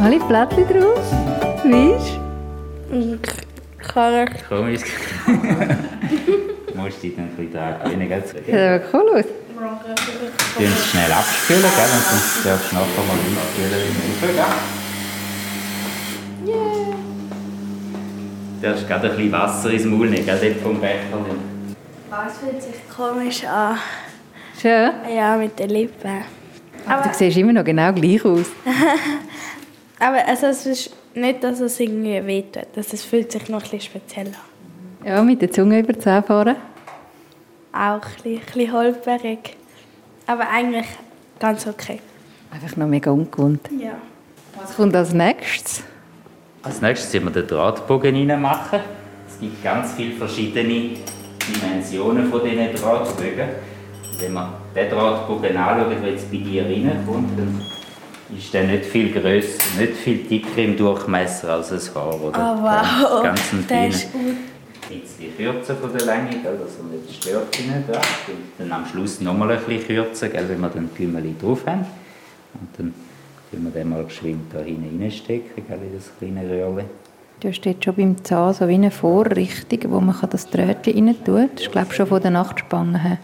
Alle 0.00 0.20
Blättchen 0.20 0.66
drauf. 0.68 1.10
Kann 1.62 1.72
ich 1.72 2.18
Komisch. 4.48 4.82
musst 6.82 7.02
dich 7.02 7.16
dann 7.16 7.26
ein 7.26 7.36
bisschen 7.36 7.52
dran 7.52 7.74
gewöhnen, 7.84 8.08
gell? 8.08 8.22
du? 8.46 8.74
Aber 8.74 8.84
cool 8.92 9.18
aus. 9.18 9.24
Du 10.56 10.62
musst 10.64 10.86
schnell 10.88 11.10
abspülen, 11.10 11.62
gell? 11.62 11.70
Und 11.70 12.04
dann 12.44 12.52
darfst 12.52 12.70
du 12.70 12.76
nachher 12.76 13.02
mal 13.08 13.16
einspülen, 13.16 13.96
du 14.20 14.26
gell? 14.26 14.44
Du 18.60 18.68
darfst 18.68 18.86
gerade 18.86 19.10
ein 19.10 19.16
bisschen 19.16 19.32
Wasser 19.32 19.70
ins 19.70 19.84
Maul 19.84 20.10
nehmen, 20.10 20.26
gell? 20.26 20.38
Dort 20.38 20.62
vom 20.62 20.80
Becher. 20.80 21.24
Es 22.26 22.38
fühlt 22.38 22.62
sich 22.62 22.74
komisch 22.94 23.44
an. 23.44 23.78
Schön. 24.60 24.90
Ja, 25.14 25.36
mit 25.36 25.58
den 25.58 25.70
Lippen. 25.70 26.22
Aber 26.86 27.08
du 27.08 27.14
siehst 27.14 27.36
immer 27.38 27.52
noch 27.54 27.64
genau 27.64 27.92
gleich 27.92 28.24
aus. 28.24 28.46
Aber 29.98 30.26
also, 30.26 30.46
es 30.48 30.66
ist 30.66 30.90
nicht, 31.14 31.42
dass 31.42 31.60
es 31.60 31.80
irgendwie 31.80 32.24
wehtut. 32.26 32.66
Also, 32.76 32.90
es 32.92 33.04
fühlt 33.04 33.32
sich 33.32 33.48
noch 33.48 33.58
ein 33.58 33.62
bisschen 33.62 33.80
speziell 33.80 34.26
an. 34.28 35.06
Ja, 35.06 35.22
mit 35.22 35.40
der 35.40 35.50
Zunge 35.50 35.78
über 35.78 35.94
die 35.94 35.98
Zähne 36.00 36.22
fahren. 36.22 36.56
Auch 37.72 37.78
ein 37.78 38.00
bisschen, 38.00 38.38
ein 38.38 38.40
bisschen 38.44 38.72
holperig. 38.72 39.56
Aber 40.26 40.48
eigentlich 40.48 40.86
ganz 41.38 41.66
okay. 41.66 42.00
Einfach 42.50 42.76
noch 42.76 42.86
mega 42.86 43.10
ungewohnt. 43.10 43.68
Ja. 43.78 43.92
Was 44.60 44.76
kommt 44.76 44.94
als 44.94 45.12
nächstes? 45.12 45.82
Als 46.62 46.80
nächstes 46.80 47.12
werden 47.12 47.34
wir 47.34 47.42
den 47.42 47.48
Drahtbogen 47.48 48.30
reinmachen. 48.30 48.80
Es 49.26 49.40
gibt 49.40 49.62
ganz 49.64 49.92
viele 49.94 50.14
verschiedene 50.14 50.90
Dimensionen 51.48 52.30
von 52.30 52.44
diesen 52.44 52.72
Drahtbögen. 52.74 53.48
Wenn 54.20 54.32
man 54.32 54.52
den 54.74 54.90
Drahtbogen 54.90 55.56
anschaut, 55.56 55.90
der 56.02 56.10
jetzt 56.12 56.30
bei 56.30 56.36
dir 56.36 56.64
reinkommt, 56.64 57.36
dann 57.36 57.60
ist 58.36 58.54
der 58.54 58.64
nicht 58.64 58.84
viel 58.84 59.12
grösser, 59.12 59.62
nicht 59.78 59.94
viel 59.94 60.18
dicker 60.18 60.62
im 60.62 60.76
Durchmesser 60.76 61.50
als 61.54 61.72
ein 61.72 61.94
Haar. 61.94 62.20
Oder? 62.20 62.56
Oh, 62.58 62.62
wow. 62.62 63.22
Ganz 63.22 63.52
ein 63.52 63.66
Der 63.68 63.88
ist 63.88 64.08
bisschen 65.00 65.36
kürzer 65.36 65.76
von 65.76 65.92
der 65.92 66.06
Länge, 66.06 66.30
gell, 66.42 66.58
dass 66.58 66.78
er 66.78 66.84
nicht 66.84 67.22
stört 67.22 67.56
da. 67.88 67.94
Und 67.98 68.36
dann 68.58 68.72
am 68.72 68.86
Schluss 68.86 69.20
nochmal 69.20 69.52
ein 69.52 69.60
bisschen 69.64 69.86
kürzer, 69.86 70.28
gell, 70.28 70.48
wenn 70.48 70.60
wir 70.60 70.68
dann 70.68 70.88
die 70.94 71.02
Gümmeli 71.02 71.34
drauf 71.40 71.66
haben. 71.66 71.86
Und 72.54 72.68
dann 72.78 72.94
können 73.50 73.64
wir 73.64 73.70
den 73.70 73.88
mal 73.88 74.04
geschwind 74.04 74.52
da 74.52 74.60
hinten 74.60 75.02
reinstecken, 75.02 75.66
gell, 75.66 75.78
in 75.82 75.94
das 75.94 76.10
kleine 76.18 76.48
Röhrchen. 76.48 76.88
Du 77.40 77.52
steht 77.52 77.84
schon 77.84 77.96
beim 77.96 78.24
Zahn 78.24 78.54
so 78.54 78.68
wie 78.68 78.74
eine 78.74 78.92
Vorrichtung, 78.92 79.90
wo 79.90 80.00
man 80.00 80.14
das 80.30 80.48
Drötchen 80.48 81.08
rein 81.08 81.16
tut. 81.24 81.50
Das 81.54 81.62
ist, 81.62 81.72
glaube 81.72 81.88
ich, 81.90 81.96
schon 81.96 82.06
von 82.06 82.22
der 82.22 82.30
Nachtspange 82.30 83.02
her. 83.02 83.18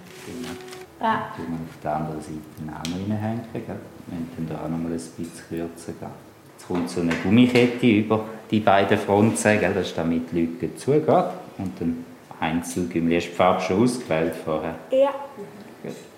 Ja. 1.01 1.31
tun 1.37 1.47
wir 1.47 1.55
auf 1.55 1.81
der 1.83 1.95
anderen 1.95 2.21
Seite 2.21 2.37
auch 2.67 2.91
noch 2.91 2.97
reinhängen. 2.97 3.41
Gell? 3.53 3.63
Wir 4.09 4.19
dann 4.37 4.49
da 4.49 4.65
auch 4.65 4.69
noch 4.69 4.79
mal 4.79 4.91
ein 4.91 4.93
bisschen 4.95 5.31
kürzer. 5.49 5.93
Gell? 6.01 6.09
Jetzt 6.57 6.67
kommt 6.67 6.91
so 6.91 7.01
eine 7.01 7.13
Gummikette 7.23 7.87
über 7.87 8.25
die 8.51 8.59
beiden 8.59 8.99
Fronten, 8.99 9.61
gell? 9.61 9.73
das 9.73 9.87
ist 9.87 9.99
damit 9.99 10.33
die 10.33 10.41
Lücke 10.41 10.75
zugeht. 10.75 11.25
Und 11.59 11.73
dann 11.81 12.05
Einzelgümmel. 12.41 13.17
Hast 13.17 13.27
du 13.27 13.31
die 13.31 13.37
Farbe 13.37 13.61
schon 13.63 13.83
ausgewählt 13.83 14.33
vorher? 14.45 14.75
Ja. 14.93 15.11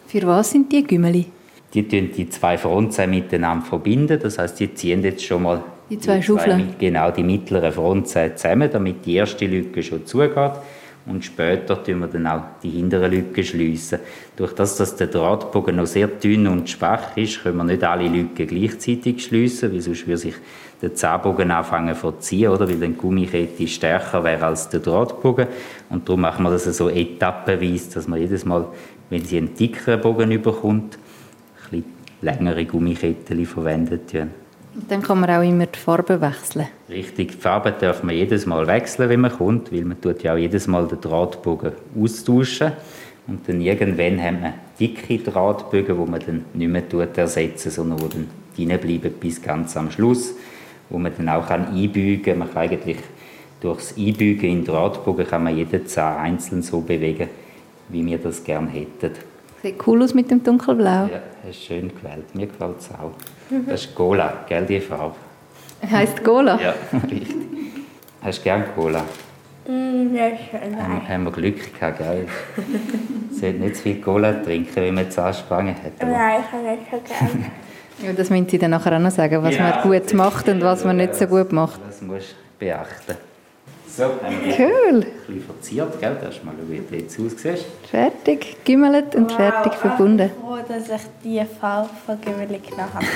Für 0.07 0.27
was 0.27 0.51
sind 0.51 0.71
die 0.73 0.85
Gümmeli? 0.85 1.27
Die 1.73 1.87
tun 1.87 2.11
die 2.17 2.29
zwei 2.29 2.59
Fronten 2.59 3.09
miteinander 3.11 3.65
verbinden. 3.65 4.19
Das 4.21 4.39
heißt, 4.39 4.59
die 4.61 4.75
ziehen 4.75 5.03
jetzt 5.05 5.25
schon 5.25 5.43
mal 5.45 5.63
Die 5.89 5.99
zwei 5.99 6.21
Schaufeln? 6.21 6.57
mit- 6.59 6.79
genau 6.79 7.11
die 7.11 7.23
mittleren 7.23 7.73
Fronten 7.73 8.07
zusammen, 8.07 8.69
damit 8.73 9.07
die 9.07 9.15
erste 9.15 9.47
Lücke 9.47 9.83
schon 9.83 10.05
zugeht. 10.05 10.53
Und 11.07 11.25
später 11.25 11.83
tun 11.83 12.01
wir 12.01 12.09
dann 12.09 12.27
auch 12.27 12.43
die 12.63 12.71
hinteren 12.71 13.11
Lücken 13.11 13.43
schliessen. 13.43 14.01
Durch 14.37 14.53
das, 14.53 14.77
dass 14.77 14.97
der 14.97 15.07
Drahtbogen 15.07 15.77
noch 15.77 15.87
sehr 15.87 16.09
dünn 16.09 16.47
und 16.47 16.69
schwach 16.69 17.17
ist, 17.17 17.43
können 17.43 17.57
wir 17.57 17.65
nicht 17.65 17.83
alle 17.85 18.07
Lücken 18.09 18.47
gleichzeitig 18.47 19.25
schliessen, 19.25 19.73
weil 19.73 19.81
sonst 19.81 20.07
würde 20.07 20.19
sich 20.19 20.35
der 20.83 20.95
Zahnbogen 20.95 21.51
anfangen 21.51 21.95
zu 21.95 22.01
verziehen, 22.01 22.51
oder? 22.51 22.69
Weil 22.69 22.79
dann 22.79 22.95
die 22.95 22.99
Gummikette 22.99 23.67
stärker 23.67 24.25
wäre 24.25 24.47
als 24.47 24.69
der 24.69 24.81
Drahtbogen. 24.81 25.47
Und 25.91 26.09
darum 26.09 26.23
machen 26.23 26.45
wir 26.45 26.51
das 26.51 26.65
so 26.65 26.89
etappenweise, 26.89 27.95
dass 27.95 28.09
man 28.09 28.21
jedes 28.21 28.45
Mal, 28.45 28.67
wenn 29.11 29.25
sie 29.25 29.39
einen 29.39 29.55
dickeren 29.55 30.01
Bogen 30.01 30.31
überkommt, 30.31 30.99
ein 31.65 31.71
bisschen 31.71 31.85
längere 32.23 32.65
Gummiketten 32.65 33.47
verwenden 33.47 34.01
tun. 34.07 34.31
Und 34.75 34.91
dann 34.91 35.03
kann 35.03 35.21
man 35.21 35.31
auch 35.31 35.43
immer 35.43 35.67
die 35.67 35.79
Farbe 35.79 36.21
wechseln. 36.21 36.69
Richtig, 36.89 37.33
die 37.33 37.37
Farbe 37.37 37.73
darf 37.73 38.03
man 38.03 38.15
jedes 38.15 38.47
Mal 38.47 38.67
wechseln, 38.67 39.09
wenn 39.09 39.21
man 39.21 39.33
kommt, 39.33 39.73
weil 39.73 39.85
man 39.85 40.01
tut 40.01 40.23
ja 40.23 40.35
auch 40.35 40.39
jedes 40.39 40.69
Mal 40.69 40.87
den 40.87 41.01
Drahtbogen 41.01 41.73
austauschen 42.01 42.73
und 43.27 43.49
dann 43.49 43.61
irgendwann 43.61 44.21
haben 44.21 44.43
wir 44.43 44.55
dicke 44.79 45.19
Drahtbögen, 45.19 45.97
wo 45.97 46.07
man 46.07 46.21
dann 46.25 46.45
nicht 46.55 46.69
mehr 46.69 46.83
ersetzen, 47.17 47.71
sondern 47.71 48.01
wo 48.01 48.07
dann 48.07 48.29
drin 48.57 48.79
bleiben 48.79 49.15
bis 49.21 49.41
ganz 49.41 49.77
am 49.77 49.91
Schluss, 49.91 50.35
wo 50.91 50.99
man 50.99 51.13
dann 51.17 51.29
auch 51.29 51.47
kann 51.47 51.69
einbügen 51.69 52.23
kann. 52.23 52.39
Man 52.39 52.49
kann 52.53 52.63
eigentlich 52.63 52.99
durchs 53.61 53.97
Einbügen 53.97 54.49
in 54.51 54.57
den 54.59 54.65
Drahtbogen 54.67 55.27
kann 55.27 55.45
man 55.45 55.57
jeden 55.57 55.87
Zahn 55.87 56.19
einzeln 56.19 56.63
so 56.63 56.81
bewegen, 56.81 57.29
wie 57.89 58.05
wir 58.05 58.19
das 58.19 58.43
gerne 58.45 58.69
hätten. 58.71 59.13
Sieht 59.63 59.87
cool 59.87 60.03
aus 60.03 60.15
mit 60.15 60.31
dem 60.31 60.43
dunkelblau. 60.43 60.85
Ja, 61.13 61.21
hast 61.47 61.61
du 61.61 61.67
schön 61.67 61.89
gewählt. 61.95 62.35
Mir 62.35 62.47
gefällt 62.47 62.79
es 62.81 62.91
auch. 62.93 63.13
Das 63.67 63.85
ist 63.85 63.95
Cola, 63.95 64.45
gell, 64.49 64.65
die 64.67 64.81
Farbe? 64.81 65.15
Heißt 65.91 66.23
Cola? 66.25 66.59
Ja, 66.61 66.75
richtig. 67.11 67.35
Hast 68.23 68.39
du 68.41 68.43
gern 68.45 68.65
Cola? 68.75 69.03
Mm, 69.67 70.15
ja, 70.15 70.29
schön. 70.37 70.77
Haben, 70.83 71.09
haben 71.09 71.25
wir 71.25 71.33
Glück 71.33 71.79
gehabt, 71.79 71.99
gell? 71.99 72.27
sollte 73.33 73.59
nicht 73.59 73.77
zu 73.77 73.83
viel 73.83 74.01
Cola 74.01 74.33
trinken, 74.35 74.77
wenn 74.77 74.95
man 74.95 75.11
Zahnspange 75.11 75.73
hat. 75.73 75.93
aber- 76.01 76.11
Nein, 76.11 76.41
ich 76.47 76.53
habe 76.53 76.65
nicht 76.65 76.91
so 76.91 76.99
gerne. 77.07 77.47
Ja, 78.03 78.13
das 78.15 78.31
müssen 78.31 78.49
Sie 78.49 78.59
dann 78.59 78.71
nachher 78.71 78.95
auch 78.97 78.99
noch 79.01 79.11
sagen, 79.11 79.43
was 79.43 79.55
Ja, 79.57 79.63
man 79.63 79.83
gut 79.83 80.05
das 80.05 80.13
macht 80.15 80.49
und 80.49 80.63
was 80.63 80.85
man 80.85 80.97
nicht 80.97 81.15
so 81.15 81.27
gut 81.27 81.53
macht. 81.53 81.81
Das 81.87 82.01
musst 82.01 82.31
du 82.31 82.35
beachten. 82.59 83.17
So, 83.95 84.05
haben 84.05 84.21
wir 84.45 84.55
Cool. 84.59 84.95
ein 84.95 85.01
bisschen 85.27 85.45
verziert, 85.45 86.01
gell? 86.01 86.17
Darfst 86.23 86.41
du 86.41 86.47
mal 86.47 86.55
schauen, 86.57 86.71
wie 86.71 86.79
du 86.97 87.03
jetzt 87.03 87.19
aussiehst. 87.19 87.67
Fertig 87.91 88.57
gümmelt 88.65 89.15
und 89.17 89.33
fertig 89.33 89.75
verbunden. 89.75 90.27
Ich 90.29 90.33
bin 90.33 90.41
froh, 90.43 90.59
dass 90.69 90.89
ich 91.03 91.07
diese 91.25 91.47
Farbe 91.47 91.91
von 92.07 92.21
Gümmeli 92.21 92.59
genommen 92.61 92.95
habe. 92.95 93.07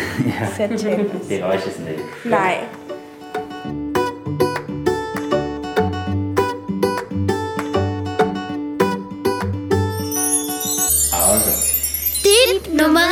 Sehr 0.56 0.68
schön. 0.78 1.06
Die 1.30 1.42
weisst 1.42 1.66
es 1.68 1.78
nicht. 1.78 2.00
Nein. 2.24 2.58
Also, 11.12 11.50
Tipp 12.22 12.72
Nummer 12.74 13.08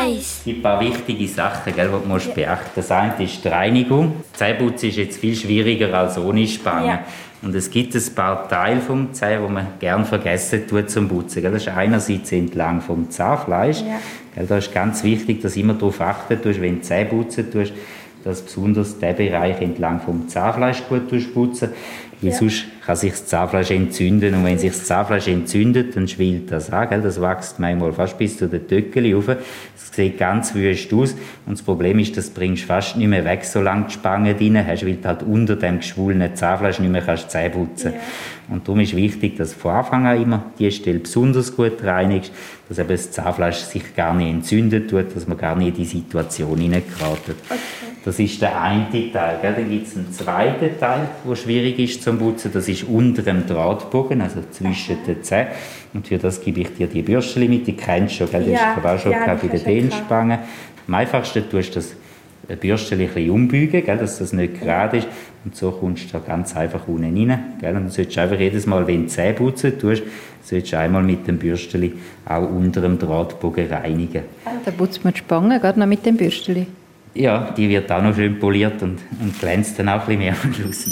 1. 0.00 0.18
es 0.20 0.44
gibt 0.44 0.51
ein 0.51 0.51
paar 0.62 0.80
wichtige 0.80 1.28
Sachen, 1.28 1.74
gell, 1.74 1.88
die 1.88 2.02
du 2.02 2.08
musst 2.08 2.34
beachten. 2.34 2.70
Das 2.74 2.90
eine 2.90 3.22
ist 3.22 3.44
die 3.44 3.48
Reinigung. 3.48 4.16
Zähneputzen 4.32 4.88
ist 4.88 4.96
jetzt 4.96 5.18
viel 5.18 5.34
schwieriger 5.34 5.92
als 5.92 6.18
ohne 6.18 6.46
Spange. 6.46 6.86
Ja. 6.86 7.04
Und 7.42 7.54
es 7.56 7.70
gibt 7.70 7.94
ein 7.94 8.14
paar 8.14 8.48
Teile 8.48 8.80
vom 8.80 9.12
Zahn, 9.12 9.44
die 9.44 9.52
man 9.52 9.66
gerne 9.80 10.04
vergessen 10.04 10.66
tut 10.68 10.90
zum 10.90 11.08
Putzen. 11.08 11.42
Das 11.42 11.54
ist 11.54 11.68
einerseits 11.68 12.30
entlang 12.30 12.80
vom 12.80 13.10
Zahnfleisch. 13.10 13.80
Ja. 13.80 14.44
Da 14.44 14.58
ist 14.58 14.72
ganz 14.72 15.02
wichtig, 15.02 15.42
dass 15.42 15.54
du 15.54 15.60
immer 15.60 15.74
darauf 15.74 16.00
achten 16.00 16.40
tust, 16.40 16.60
wenn 16.60 16.76
du 16.76 16.82
Zähne 16.82 17.06
putzen 17.06 17.50
tust, 17.50 17.72
dass 18.22 18.42
besonders 18.42 18.98
der 18.98 19.14
Bereich 19.14 19.60
entlang 19.60 20.00
vom 20.00 20.28
Zahnfleisch 20.28 20.84
gut 20.88 21.34
putzen 21.34 21.70
weil 22.22 22.30
Ja. 22.30 22.36
sonst 22.36 22.64
kann 22.86 22.96
sich 22.96 23.10
das 23.10 23.26
Zahnfleisch 23.26 23.70
entzünden 23.70 24.34
und 24.34 24.44
wenn 24.44 24.58
sich 24.58 24.70
das 24.70 24.84
Zahnfleisch 24.84 25.28
entzündet, 25.28 25.96
dann 25.96 26.06
schwillt 26.08 26.50
das 26.50 26.70
an, 26.72 26.88
gell? 26.88 27.00
das 27.02 27.20
wächst 27.20 27.58
manchmal 27.58 27.92
fast 27.92 28.16
bis 28.16 28.38
zu 28.38 28.48
den 28.48 28.66
Töckeli 28.66 29.12
rauf. 29.12 29.26
Das 29.26 29.40
sieht 29.92 30.18
ganz 30.18 30.54
wüst 30.54 30.92
aus 30.94 31.14
und 31.46 31.58
das 31.58 31.62
Problem 31.62 31.98
ist, 31.98 32.16
das 32.16 32.30
bringst 32.30 32.62
du 32.62 32.66
fast 32.68 32.96
nicht 32.96 33.08
mehr 33.08 33.24
weg, 33.24 33.44
solange 33.44 33.86
die 33.88 33.92
Spange 33.94 34.34
drin 34.34 34.64
hast, 34.66 34.86
weil 34.86 34.94
du 34.94 35.08
halt 35.08 35.22
unter 35.22 35.56
dem 35.56 35.78
geschwollenen 35.78 36.34
Zahnfleisch 36.34 36.78
nicht 36.78 36.90
mehr 36.92 37.02
kannst 37.02 37.30
Zähne 37.30 37.50
putzen 37.50 37.92
Und 38.48 38.66
darum 38.66 38.80
ist 38.80 38.96
wichtig, 38.96 39.36
dass 39.36 39.52
du 39.54 39.58
von 39.58 39.72
Anfang 39.72 40.06
an 40.06 40.22
immer 40.22 40.44
die 40.58 40.70
Stelle 40.70 41.00
besonders 41.00 41.54
gut 41.54 41.82
reinigst, 41.82 42.32
dass 42.68 42.78
eben 42.78 42.88
das 42.88 43.10
Zahnfleisch 43.10 43.56
sich 43.56 43.94
gar 43.96 44.14
nicht 44.14 44.30
entzündet 44.30 44.88
tut, 44.90 45.14
dass 45.14 45.26
man 45.26 45.36
gar 45.38 45.56
nicht 45.56 45.68
in 45.68 45.74
die 45.74 45.84
Situation 45.84 46.58
hineingeraten. 46.58 47.34
Das 48.04 48.18
ist 48.18 48.42
der 48.42 48.60
eine 48.60 48.88
Teil. 49.12 49.38
Gell? 49.40 49.54
Dann 49.56 49.70
gibt 49.70 49.86
es 49.86 49.96
einen 49.96 50.12
zweiten 50.12 50.78
Teil, 50.78 51.08
der 51.28 51.36
schwierig 51.36 51.78
ist 51.78 52.02
zum 52.02 52.18
Putzen. 52.18 52.50
Das 52.52 52.68
ist 52.68 52.84
unter 52.84 53.22
dem 53.22 53.46
Drahtbogen, 53.46 54.20
also 54.20 54.40
zwischen 54.50 54.96
den 55.06 55.22
Zähnen. 55.22 55.48
Und 55.94 56.08
für 56.08 56.18
das 56.18 56.40
gebe 56.40 56.60
ich 56.60 56.74
dir 56.74 56.88
die 56.88 57.02
Bürstchen 57.02 57.48
mit, 57.48 57.66
die 57.66 57.74
kennst 57.74 58.14
du 58.14 58.26
schon, 58.26 58.30
gell? 58.30 58.44
Die 58.44 58.50
Ja, 58.52 58.74
hast 58.74 58.84
du 58.84 58.88
auch 58.88 58.98
schon 58.98 59.12
ja, 59.12 59.26
bei 59.26 59.36
den 59.36 59.50
du 59.50 59.58
Dehnspangen. 59.58 60.38
Am 60.88 60.94
einfachsten 60.94 61.48
tust 61.48 61.76
du 61.76 61.80
das 61.80 61.94
Bürstchen 62.58 63.00
ein 63.00 63.06
bisschen 63.06 63.30
umbeugen, 63.30 63.84
gell? 63.84 63.98
dass 63.98 64.18
das 64.18 64.32
nicht 64.32 64.60
gerade 64.60 64.98
ist. 64.98 65.08
Und 65.44 65.54
so 65.54 65.70
kommst 65.70 66.08
du 66.08 66.18
da 66.18 66.24
ganz 66.24 66.56
einfach 66.56 66.88
unten 66.88 67.04
rein. 67.30 67.38
Gell? 67.60 67.76
Und 67.76 67.84
du 67.84 67.90
solltest 67.90 68.18
einfach 68.18 68.38
jedes 68.38 68.66
Mal, 68.66 68.84
wenn 68.86 68.96
du 68.96 69.02
die 69.02 69.08
Zähne 69.08 69.34
putzen 69.34 69.78
tust, 69.78 70.02
solltest 70.42 70.72
du 70.72 70.78
einmal 70.78 71.04
mit 71.04 71.28
dem 71.28 71.38
Bürstchen 71.38 71.92
auch 72.26 72.50
unter 72.50 72.80
dem 72.80 72.98
Drahtbogen 72.98 73.68
reinigen. 73.68 74.22
Da 74.64 74.70
putzt 74.72 75.04
man 75.04 75.12
die 75.12 75.20
Spange, 75.20 75.60
gerade 75.60 75.78
noch 75.78 75.86
mit 75.86 76.04
dem 76.04 76.16
Bürstchen. 76.16 76.66
Ja, 77.14 77.52
die 77.56 77.68
wird 77.68 77.90
auch 77.92 78.02
noch 78.02 78.14
schön 78.14 78.38
poliert 78.38 78.82
und, 78.82 78.98
und 79.20 79.38
glänzt 79.38 79.78
dann 79.78 79.88
auch 79.90 80.08
ein 80.08 80.18
bisschen 80.18 80.18
mehr 80.18 80.34
am 80.42 80.54
Schluss. 80.54 80.84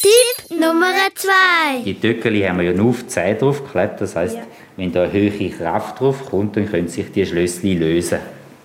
Tipp 0.00 0.58
Nummer 0.58 0.92
2. 1.14 1.82
Die 1.84 1.94
Töckeli 1.94 2.42
haben 2.42 2.58
wir 2.58 2.66
ja 2.66 2.72
nur 2.72 2.90
auf 2.90 3.02
die 3.02 3.08
Zähne 3.08 3.36
draufgeklebt. 3.36 4.00
Das 4.00 4.16
heisst, 4.16 4.38
wenn 4.76 4.92
da 4.92 5.02
eine 5.04 5.12
höhere 5.12 5.50
Kraft 5.50 6.00
drauf 6.00 6.24
kommt, 6.30 6.56
dann 6.56 6.70
können 6.70 6.88
sich 6.88 7.10
die 7.12 7.24
Schlössli 7.26 7.74
lösen. 7.74 8.18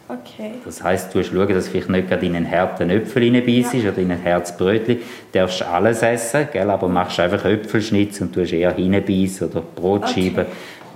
Okay. 0.07 0.53
Das 0.65 0.83
heisst, 0.83 1.13
du 1.13 1.23
schauen, 1.23 1.49
dass 1.49 1.65
du 1.65 1.71
vielleicht 1.71 1.89
nicht 1.89 2.09
gerade 2.09 2.25
in 2.25 2.35
einen 2.35 2.49
harten 2.49 2.89
Äpfel 2.89 3.23
reinbeißt 3.23 3.75
oder 3.75 3.97
in 3.99 4.11
ein 4.11 4.19
Herzbrötchen. 4.19 4.97
Du 4.97 5.39
darfst 5.39 5.61
alles 5.61 6.01
essen, 6.01 6.47
gell? 6.51 6.69
aber 6.69 6.87
machst 6.87 7.19
einfach 7.19 7.45
Äpfelschnitz 7.45 8.19
und 8.21 8.33
tust 8.33 8.53
eher 8.53 8.73
hineinbeißen 8.73 9.49
oder 9.49 9.61
Brotscheiben 9.61 10.45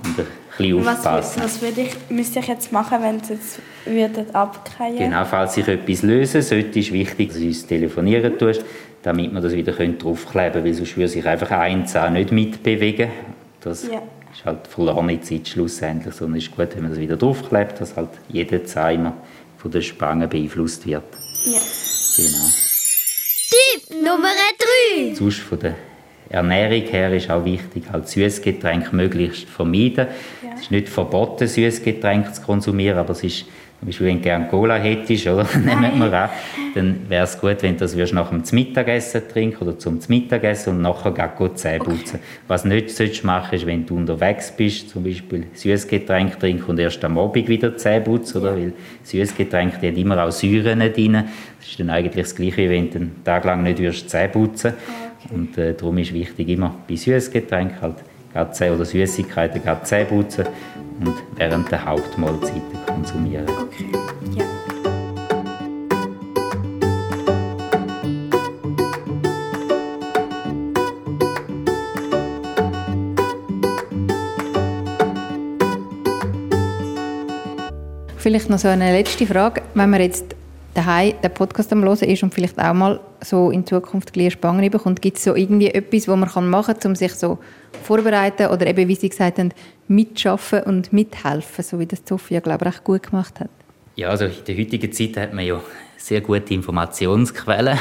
ein 0.04 0.26
bisschen 0.58 0.86
Was, 0.86 0.98
aufpassen. 1.06 1.42
was 1.44 1.62
würde 1.62 1.82
ich, 1.82 1.92
müsste 2.10 2.40
ich 2.40 2.48
jetzt 2.48 2.72
machen, 2.72 2.98
wenn 3.02 3.18
es 3.18 3.30
jetzt 3.30 3.60
würde 3.86 4.26
abkriegen? 4.34 4.98
Genau, 4.98 5.26
falls 5.26 5.54
sich 5.56 5.68
etwas 5.68 6.02
lösen 6.04 6.42
sollte, 6.42 6.80
ist 6.80 6.92
wichtig, 6.92 7.30
dass 7.30 7.38
du 7.40 7.46
uns 7.48 7.66
telefonieren 7.66 8.38
tust, 8.38 8.64
damit 9.02 9.34
wir 9.34 9.42
das 9.42 9.54
wieder 9.54 9.74
draufkleben 9.74 10.54
können, 10.54 10.66
weil 10.66 10.74
sonst 10.74 10.96
würde 10.98 11.08
sich 11.10 11.26
einfach 11.26 11.52
ein 11.52 11.86
Zahn 11.88 12.14
nicht 12.14 12.32
mitbewegen. 12.32 13.10
Das 13.62 13.84
Ja. 13.88 14.02
ist 14.34 14.46
halt 14.46 14.68
verlorene 14.68 15.20
Zeit 15.22 15.48
schlussendlich, 15.48 16.14
sondern 16.14 16.38
es 16.38 16.46
ist 16.46 16.56
gut, 16.56 16.70
wenn 16.76 16.84
man 16.84 16.92
das 16.92 17.00
wieder 17.00 17.16
draufklebt, 17.18 17.80
dass 17.82 17.96
halt 17.96 18.10
jeder 18.30 18.64
Zahn 18.66 18.96
immer 18.96 19.14
von 19.58 19.72
der 19.72 19.82
Spange 19.82 20.28
beeinflusst 20.28 20.86
wird. 20.86 21.04
Ja. 21.46 21.60
Genau. 22.16 22.50
Tipp 23.50 24.02
Nummer 24.04 24.30
3. 24.98 25.16
Sonst 25.16 25.40
von 25.40 25.60
der 25.60 25.76
Ernährung 26.30 26.88
her 26.88 27.14
ist 27.14 27.30
auch 27.30 27.46
wichtig, 27.46 27.84
halt 27.92 28.08
Süßgetränke 28.08 28.96
möglichst 28.96 29.48
vermeiden. 29.48 30.08
Es 30.56 30.62
ist 30.62 30.72
nicht 30.72 30.90
verboten, 30.90 31.48
Süßgetränke 31.48 32.32
zu 32.32 32.42
konsumieren, 32.42 32.98
aber 32.98 33.12
es 33.12 33.24
ist, 33.24 33.46
zum 33.80 33.88
Beispiel, 33.88 34.08
wenn 34.08 34.18
du 34.18 34.24
gerne 34.24 34.48
Cola 34.48 34.76
hättest, 34.78 35.28
oder, 35.28 35.46
nehmen 35.56 36.00
wir 36.00 36.14
an, 36.14 36.30
dann 36.74 37.00
wäre 37.10 37.26
es 37.26 37.40
gut, 37.40 37.62
wenn 37.62 37.74
du 37.74 37.80
das 37.80 37.96
würdest 37.96 38.14
nach 38.14 38.30
dem 38.30 38.42
Mittagessen 38.52 39.22
trinken 39.28 39.62
oder 39.62 39.78
zum 39.78 40.00
Mittagessen 40.08 40.76
und 40.76 40.82
nachher 40.82 41.12
gleich 41.12 41.32
die 41.38 41.54
Zähne 41.56 41.80
putzen. 41.80 42.20
Was 42.48 42.64
nicht 42.64 42.90
solltest 42.92 43.26
machen, 43.26 43.56
ist, 43.56 43.66
wenn 43.66 43.86
du 43.86 43.98
unterwegs 43.98 44.54
bist, 44.56 44.90
zum 44.90 45.04
Beispiel 45.04 45.48
Süßgetränke 45.54 46.40
trinken 46.40 46.64
und 46.64 46.80
erst 46.80 47.04
am 47.04 47.18
Abend 47.18 47.48
wieder 47.48 47.76
Zähne 47.76 48.02
putzen, 48.02 48.42
oder? 48.42 48.56
Weil 48.56 48.74
Süßgetränke, 49.04 49.80
die 49.82 49.88
haben 49.88 49.98
immer 49.98 50.24
auch 50.24 50.32
Säuren 50.32 50.80
drin. 50.80 51.26
Das 51.60 51.70
ist 51.70 51.80
dann 51.80 51.90
eigentlich 51.90 52.24
das 52.24 52.36
Gleiche, 52.36 52.58
wie 52.58 52.70
wenn 52.70 52.90
du 52.90 52.98
einen 53.00 53.24
Tag 53.24 53.44
lang 53.44 53.64
nicht 53.64 53.80
würdest 53.80 54.10
Zähne 54.10 54.30
putzen 54.30 54.74
Und 55.32 55.58
äh, 55.58 55.74
darum 55.74 55.98
ist 55.98 56.14
wichtig, 56.14 56.50
immer 56.50 56.76
bei 56.88 56.96
Süßgetränken 56.96 57.82
halt 57.82 57.96
gerade 58.34 58.74
oder 58.74 58.86
Süßigkeiten 58.86 59.62
gerade 59.62 59.84
Zähne 59.84 60.06
putzen 60.06 60.46
und 61.00 61.16
während 61.36 61.72
der 61.72 61.86
Hauptmahlzeiten 61.86 62.62
konsumieren. 62.88 63.46
Okay. 63.48 63.86
Ja. 64.38 64.46
Vielleicht 78.18 78.50
noch 78.50 78.58
so 78.58 78.70
eine 78.70 78.94
letzte 78.94 79.28
Frage. 79.28 79.62
Wenn 79.74 79.90
man 79.90 80.00
jetzt 80.00 80.34
daheim 80.74 81.14
den 81.22 81.34
Podcast 81.34 81.72
am 81.72 81.84
Hören 81.84 82.10
ist 82.10 82.24
und 82.24 82.34
vielleicht 82.34 82.60
auch 82.60 82.74
mal 82.74 83.00
so 83.22 83.52
in 83.52 83.66
Zukunft 83.66 84.14
gleich 84.14 84.34
Spangen 84.34 84.70
bekommt, 84.70 85.02
gibt 85.02 85.18
es 85.18 85.24
so 85.24 85.36
irgendwie 85.36 85.68
etwas, 85.68 86.08
was 86.08 86.18
man 86.36 86.50
machen 86.50 86.76
kann, 86.78 86.92
um 86.92 86.96
sich 86.96 87.14
so 87.14 87.38
vorbereiten 87.84 88.48
oder 88.48 88.68
eben, 88.68 88.88
wie 88.88 88.96
Sie 88.96 89.10
gesagt 89.10 89.40
haben, 89.40 89.52
mitschaffen 89.88 90.62
und 90.64 90.94
mithelfen, 90.94 91.64
so 91.64 91.80
wie 91.80 91.86
das 91.86 92.02
Sophia, 92.06 92.40
glaube 92.40 92.66
ich, 92.66 92.74
recht 92.74 92.84
gut 92.84 93.04
gemacht 93.04 93.40
hat? 93.40 93.50
Ja, 93.96 94.10
also 94.10 94.26
in 94.26 94.32
der 94.48 94.58
heutigen 94.58 94.92
Zeit 94.92 95.18
hat 95.18 95.34
man 95.34 95.46
ja 95.46 95.62
sehr 95.98 96.22
gute 96.22 96.54
Informationsquellen. 96.54 97.78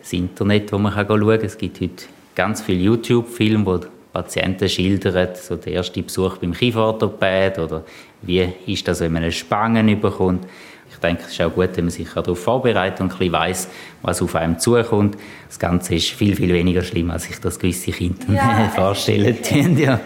Das 0.00 0.12
Internet, 0.12 0.72
wo 0.72 0.78
man 0.78 0.92
schauen 0.92 1.06
kann. 1.06 1.40
Es 1.40 1.58
gibt 1.58 1.80
heute 1.80 2.04
ganz 2.36 2.62
viele 2.62 2.78
YouTube-Filme, 2.78 3.66
wo 3.66 3.80
Patienten 4.12 4.68
schildern, 4.68 5.28
so 5.34 5.56
der 5.56 5.72
erste 5.72 6.02
Besuch 6.02 6.36
beim 6.38 6.52
Kieferorthopäd 6.52 7.58
oder 7.58 7.84
wie 8.22 8.48
ist 8.66 8.86
das, 8.86 9.00
wenn 9.00 9.12
man 9.12 9.24
eine 9.24 9.32
Spangen 9.32 10.00
bekommt. 10.00 10.46
Ich 11.08 11.14
denke, 11.16 11.22
es 11.26 11.32
ist 11.32 11.40
auch 11.40 11.52
gut, 11.54 11.70
wenn 11.76 11.84
man 11.84 11.90
sich 11.90 12.08
darauf 12.08 12.38
vorbereitet 12.42 13.00
und 13.00 13.12
ein 13.12 13.18
bisschen 13.18 13.32
weiss, 13.32 13.68
was 14.02 14.20
auf 14.22 14.34
einem 14.34 14.58
zukommt. 14.58 15.16
Das 15.48 15.58
Ganze 15.58 15.94
ist 15.94 16.10
viel, 16.10 16.34
viel 16.36 16.52
weniger 16.52 16.82
schlimm, 16.82 17.10
als 17.10 17.24
sich 17.24 17.38
das 17.40 17.58
gewisse 17.58 17.90
Kinder 17.92 18.32
Ja. 18.32 18.68
vorstellen 18.74 19.40
tun. 19.42 19.78
Ja. 19.78 20.00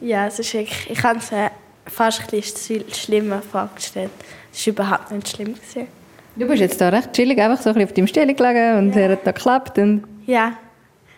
ja, 0.00 0.26
es 0.26 0.38
ist 0.38 0.52
wirklich, 0.54 0.90
ich 0.90 1.02
habe 1.02 1.18
es 1.18 1.32
äh, 1.32 1.50
fast 1.86 2.20
ein 2.20 2.26
bisschen 2.40 2.82
viel 2.84 2.94
schlimmer 2.94 3.42
vorgestellt. 3.42 4.10
Es 4.52 4.66
war 4.66 4.72
überhaupt 4.72 5.10
nicht 5.12 5.28
schlimm. 5.28 5.54
Gewesen. 5.54 5.88
Du 6.36 6.46
bist 6.46 6.60
jetzt 6.60 6.80
da 6.80 6.90
recht 6.90 7.12
chillig, 7.12 7.40
einfach 7.40 7.62
so 7.62 7.70
ein 7.70 7.74
bisschen 7.74 7.88
auf 7.88 7.94
deinem 7.94 8.06
Stelle 8.08 8.34
gelegen 8.34 8.78
und 8.78 8.96
er 8.96 9.12
hat 9.12 9.26
da 9.26 9.32
geklappt 9.32 9.78
und 9.78 10.04
Ja, 10.26 10.52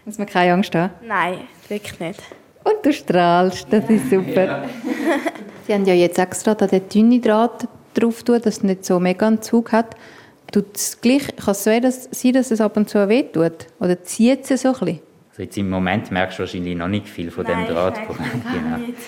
muss 0.05 0.17
man 0.19 0.27
keine 0.29 0.53
Angst 0.55 0.75
haben. 0.75 0.93
nein, 1.07 1.39
wirklich 1.69 1.99
nicht. 2.01 2.21
Und 2.65 2.77
du 2.85 2.93
strahlst, 2.93 3.67
das 3.71 3.89
ist 3.91 4.11
super. 4.11 4.65
Sie 5.67 5.75
haben 5.75 5.85
ja 5.87 5.95
jetzt 5.95 6.19
extra 6.19 6.55
da 6.55 6.67
den 6.67 6.89
dünnen 6.89 7.21
Draht 7.21 7.67
drauf 8.01 8.23
tun, 8.23 8.41
dass 8.43 8.59
es 8.59 8.63
nicht 8.63 8.85
so 8.85 9.01
mega 9.01 9.27
einen 9.27 9.43
Zug 9.43 9.73
hat. 9.73 9.97
tut 10.53 10.77
es 10.77 11.01
gleich, 11.01 11.27
kann 11.37 11.53
es 11.53 11.65
sein, 11.65 11.83
dass, 11.83 12.09
sein, 12.11 12.33
dass 12.33 12.51
es 12.51 12.61
ab 12.61 12.77
und 12.77 12.89
zu 12.89 13.09
weh 13.09 13.23
tut? 13.25 13.67
Oder 13.81 14.03
zieht 14.03 14.51
es 14.51 14.63
so 14.63 14.69
ein 14.69 14.75
bisschen? 14.75 15.01
Also 15.31 15.43
jetzt 15.43 15.59
im 15.59 15.71
Moment 15.71 16.11
merkst 16.11 16.39
du 16.39 16.43
wahrscheinlich 16.43 16.77
noch 16.77 16.89
nicht 16.89 17.09
viel 17.09 17.31
von 17.31 17.45
Nein, 17.45 17.67
dem 17.67 17.75
Draht. 17.75 17.95
Genau. 17.97 18.77
nicht. 18.79 18.99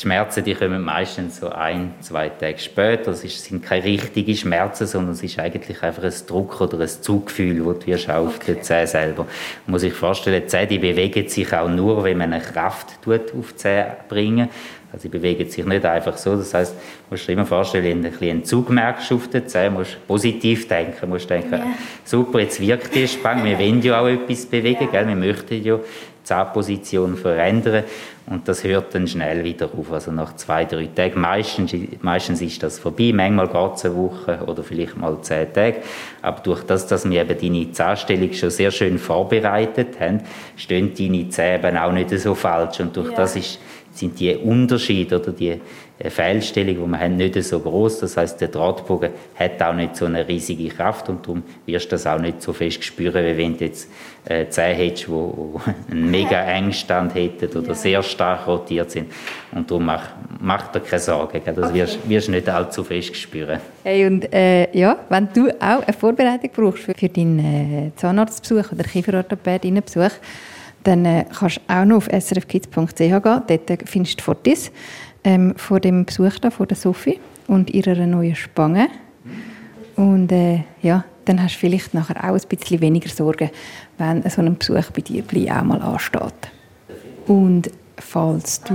Die 0.00 0.04
Schmerzen 0.04 0.42
die 0.44 0.54
kommen 0.54 0.82
meistens 0.82 1.40
so 1.40 1.50
ein, 1.50 1.92
zwei 2.00 2.30
Tage 2.30 2.58
später. 2.58 3.10
Es 3.10 3.20
sind 3.20 3.62
keine 3.62 3.84
richtigen 3.84 4.34
Schmerzen, 4.34 4.86
sondern 4.86 5.12
es 5.12 5.22
ist 5.22 5.38
eigentlich 5.38 5.82
einfach 5.82 6.04
ein 6.04 6.14
Druck 6.26 6.58
oder 6.62 6.80
ein 6.80 6.88
Zuggefühl, 6.88 7.62
das 7.62 7.80
du 7.80 7.86
wirst 7.86 8.08
auch 8.08 8.26
auf 8.28 8.38
der 8.38 8.62
Zähne 8.62 8.86
selber. 8.86 9.26
Man 9.66 9.72
muss 9.72 9.82
sich 9.82 9.92
vorstellen, 9.92 10.40
die 10.40 10.48
Zähne 10.48 10.68
die 10.68 10.78
bewegen 10.78 11.28
sich 11.28 11.52
auch 11.52 11.68
nur, 11.68 12.02
wenn 12.02 12.16
man 12.16 12.32
eine 12.32 12.42
Kraft 12.42 13.02
tut, 13.02 13.34
auf 13.38 13.52
die 13.52 13.56
Zähne 13.56 13.96
bringen. 14.08 14.48
Also 14.92 15.02
sie 15.02 15.08
bewegen 15.08 15.48
sich 15.48 15.64
nicht 15.64 15.84
einfach 15.84 16.16
so. 16.16 16.36
Das 16.36 16.52
heißt, 16.52 16.72
du 16.74 16.78
musst 17.10 17.28
dir 17.28 17.32
immer 17.32 17.46
vorstellen, 17.46 18.02
wenn 18.02 18.02
du 18.02 18.30
einen 18.30 18.44
Zug 18.44 18.70
merkst 18.70 19.12
auf 19.12 19.28
den 19.28 19.46
Zähnen, 19.46 19.74
musst 19.74 19.94
du 19.94 19.98
positiv 20.06 20.66
denken. 20.68 20.94
Du 21.00 21.06
musst 21.06 21.30
denken, 21.30 21.60
super, 22.04 22.40
jetzt 22.40 22.60
wirkt 22.60 22.94
die 22.94 23.06
Spange. 23.06 23.44
Wir 23.44 23.58
wollen 23.58 23.80
ja 23.82 24.00
auch 24.00 24.08
etwas 24.08 24.46
bewegen, 24.46 24.88
gell? 24.90 25.06
wir 25.06 25.16
möchten 25.16 25.62
ja 25.62 25.76
die 25.76 26.24
Zahnposition 26.24 27.16
verändern 27.16 27.84
und 28.26 28.46
das 28.46 28.62
hört 28.62 28.94
dann 28.94 29.08
schnell 29.08 29.42
wieder 29.42 29.68
auf. 29.76 29.90
Also 29.92 30.12
nach 30.12 30.36
zwei, 30.36 30.64
drei 30.64 30.86
Tagen. 30.94 31.20
Meistens, 31.20 31.74
meistens 32.02 32.40
ist 32.40 32.62
das 32.62 32.78
vorbei. 32.78 33.10
Manchmal 33.12 33.48
geht 33.48 33.74
es 33.76 33.84
eine 33.84 33.96
Woche 33.96 34.38
oder 34.46 34.62
vielleicht 34.62 34.96
mal 34.96 35.20
zehn 35.22 35.52
Tage. 35.52 35.76
Aber 36.22 36.40
durch 36.40 36.62
das, 36.62 36.86
dass 36.86 37.08
wir 37.08 37.20
eben 37.22 37.40
deine 37.40 37.72
Zahnstellung 37.72 38.32
schon 38.32 38.50
sehr 38.50 38.70
schön 38.70 38.98
vorbereitet 38.98 39.98
haben, 39.98 40.20
stehen 40.56 40.92
deine 40.96 41.28
Zähne 41.30 41.66
eben 41.68 41.76
auch 41.78 41.92
nicht 41.92 42.10
so 42.10 42.34
falsch. 42.34 42.78
Und 42.80 42.96
durch 42.96 43.10
Ja. 43.10 43.16
das 43.16 43.34
ist, 43.34 43.58
sind 44.00 44.18
die 44.18 44.34
Unterschiede 44.34 45.20
oder 45.20 45.32
die 45.32 45.60
äh, 45.98 46.10
Fehlstellung, 46.10 46.76
die 46.76 46.90
wir 46.90 46.98
haben, 46.98 47.16
nicht 47.16 47.42
so 47.42 47.60
groß. 47.60 48.00
Das 48.00 48.16
heißt, 48.16 48.40
der 48.40 48.48
Drahtbogen 48.48 49.10
hat 49.38 49.62
auch 49.62 49.74
nicht 49.74 49.96
so 49.96 50.06
eine 50.06 50.26
riesige 50.26 50.68
Kraft 50.68 51.08
und 51.08 51.26
darum 51.26 51.42
wirst 51.66 51.86
du 51.86 51.90
das 51.90 52.06
auch 52.06 52.18
nicht 52.18 52.42
so 52.42 52.52
fest 52.52 52.82
spüren, 52.82 53.24
wie 53.24 53.36
wenn 53.36 53.56
du 53.56 53.64
jetzt 53.64 53.90
äh, 54.24 54.48
Zähne 54.48 54.74
hättest, 54.74 55.08
die 55.08 55.12
einen 55.90 56.10
mega 56.10 56.40
Engstand 56.42 57.14
hätten 57.14 57.58
oder 57.58 57.74
sehr 57.74 58.02
stark 58.02 58.46
rotiert 58.46 58.90
sind. 58.90 59.12
Und 59.52 59.70
darum 59.70 59.84
mach, 59.84 60.08
mach 60.40 60.68
dir 60.68 60.80
keine 60.80 61.00
Sorgen, 61.00 61.40
das 61.44 61.74
wirst 61.74 62.08
wirst 62.08 62.28
du 62.28 62.32
nicht 62.32 62.48
allzu 62.48 62.82
fest 62.82 63.14
spüren. 63.16 63.60
Hey, 63.84 64.06
und 64.06 64.32
äh, 64.32 64.74
ja, 64.76 64.96
wenn 65.10 65.28
du 65.34 65.48
auch 65.60 65.82
eine 65.82 65.92
Vorbereitung 65.92 66.50
brauchst 66.54 66.84
für, 66.84 66.94
für 66.94 67.08
deinen 67.08 67.38
äh, 67.38 67.90
Zahnarztbesuch 67.96 68.72
oder 68.72 68.84
Kieferorthopädinnenbesuch, 68.84 70.12
dann 70.84 71.04
äh, 71.04 71.24
kannst 71.38 71.58
du 71.58 71.60
auch 71.74 71.84
noch 71.84 71.96
auf 71.98 72.08
srfkids.ch 72.08 72.96
gehen. 72.96 73.20
Dort 73.22 73.88
findest 73.88 74.20
du 74.20 74.24
Fotos 74.24 74.70
ähm, 75.24 75.54
von 75.56 75.80
dem 75.80 76.04
Besuch 76.04 76.38
da, 76.40 76.50
von 76.50 76.68
der 76.68 76.76
Sophie 76.76 77.20
und 77.46 77.70
ihrer 77.70 78.06
neuen 78.06 78.34
Spange. 78.34 78.88
Und 79.96 80.32
äh, 80.32 80.64
ja, 80.82 81.04
dann 81.24 81.42
hast 81.42 81.56
du 81.56 81.58
vielleicht 81.60 81.94
nachher 81.94 82.24
auch 82.24 82.34
ein 82.34 82.48
bisschen 82.48 82.80
weniger 82.80 83.10
Sorgen, 83.10 83.50
wenn 83.98 84.28
so 84.30 84.40
ein 84.40 84.56
Besuch 84.56 84.90
bei 84.92 85.02
dir 85.02 85.24
auch 85.56 85.62
mal 85.62 85.82
ansteht. 85.82 86.50
Und 87.26 87.70
falls 88.00 88.62
du 88.62 88.74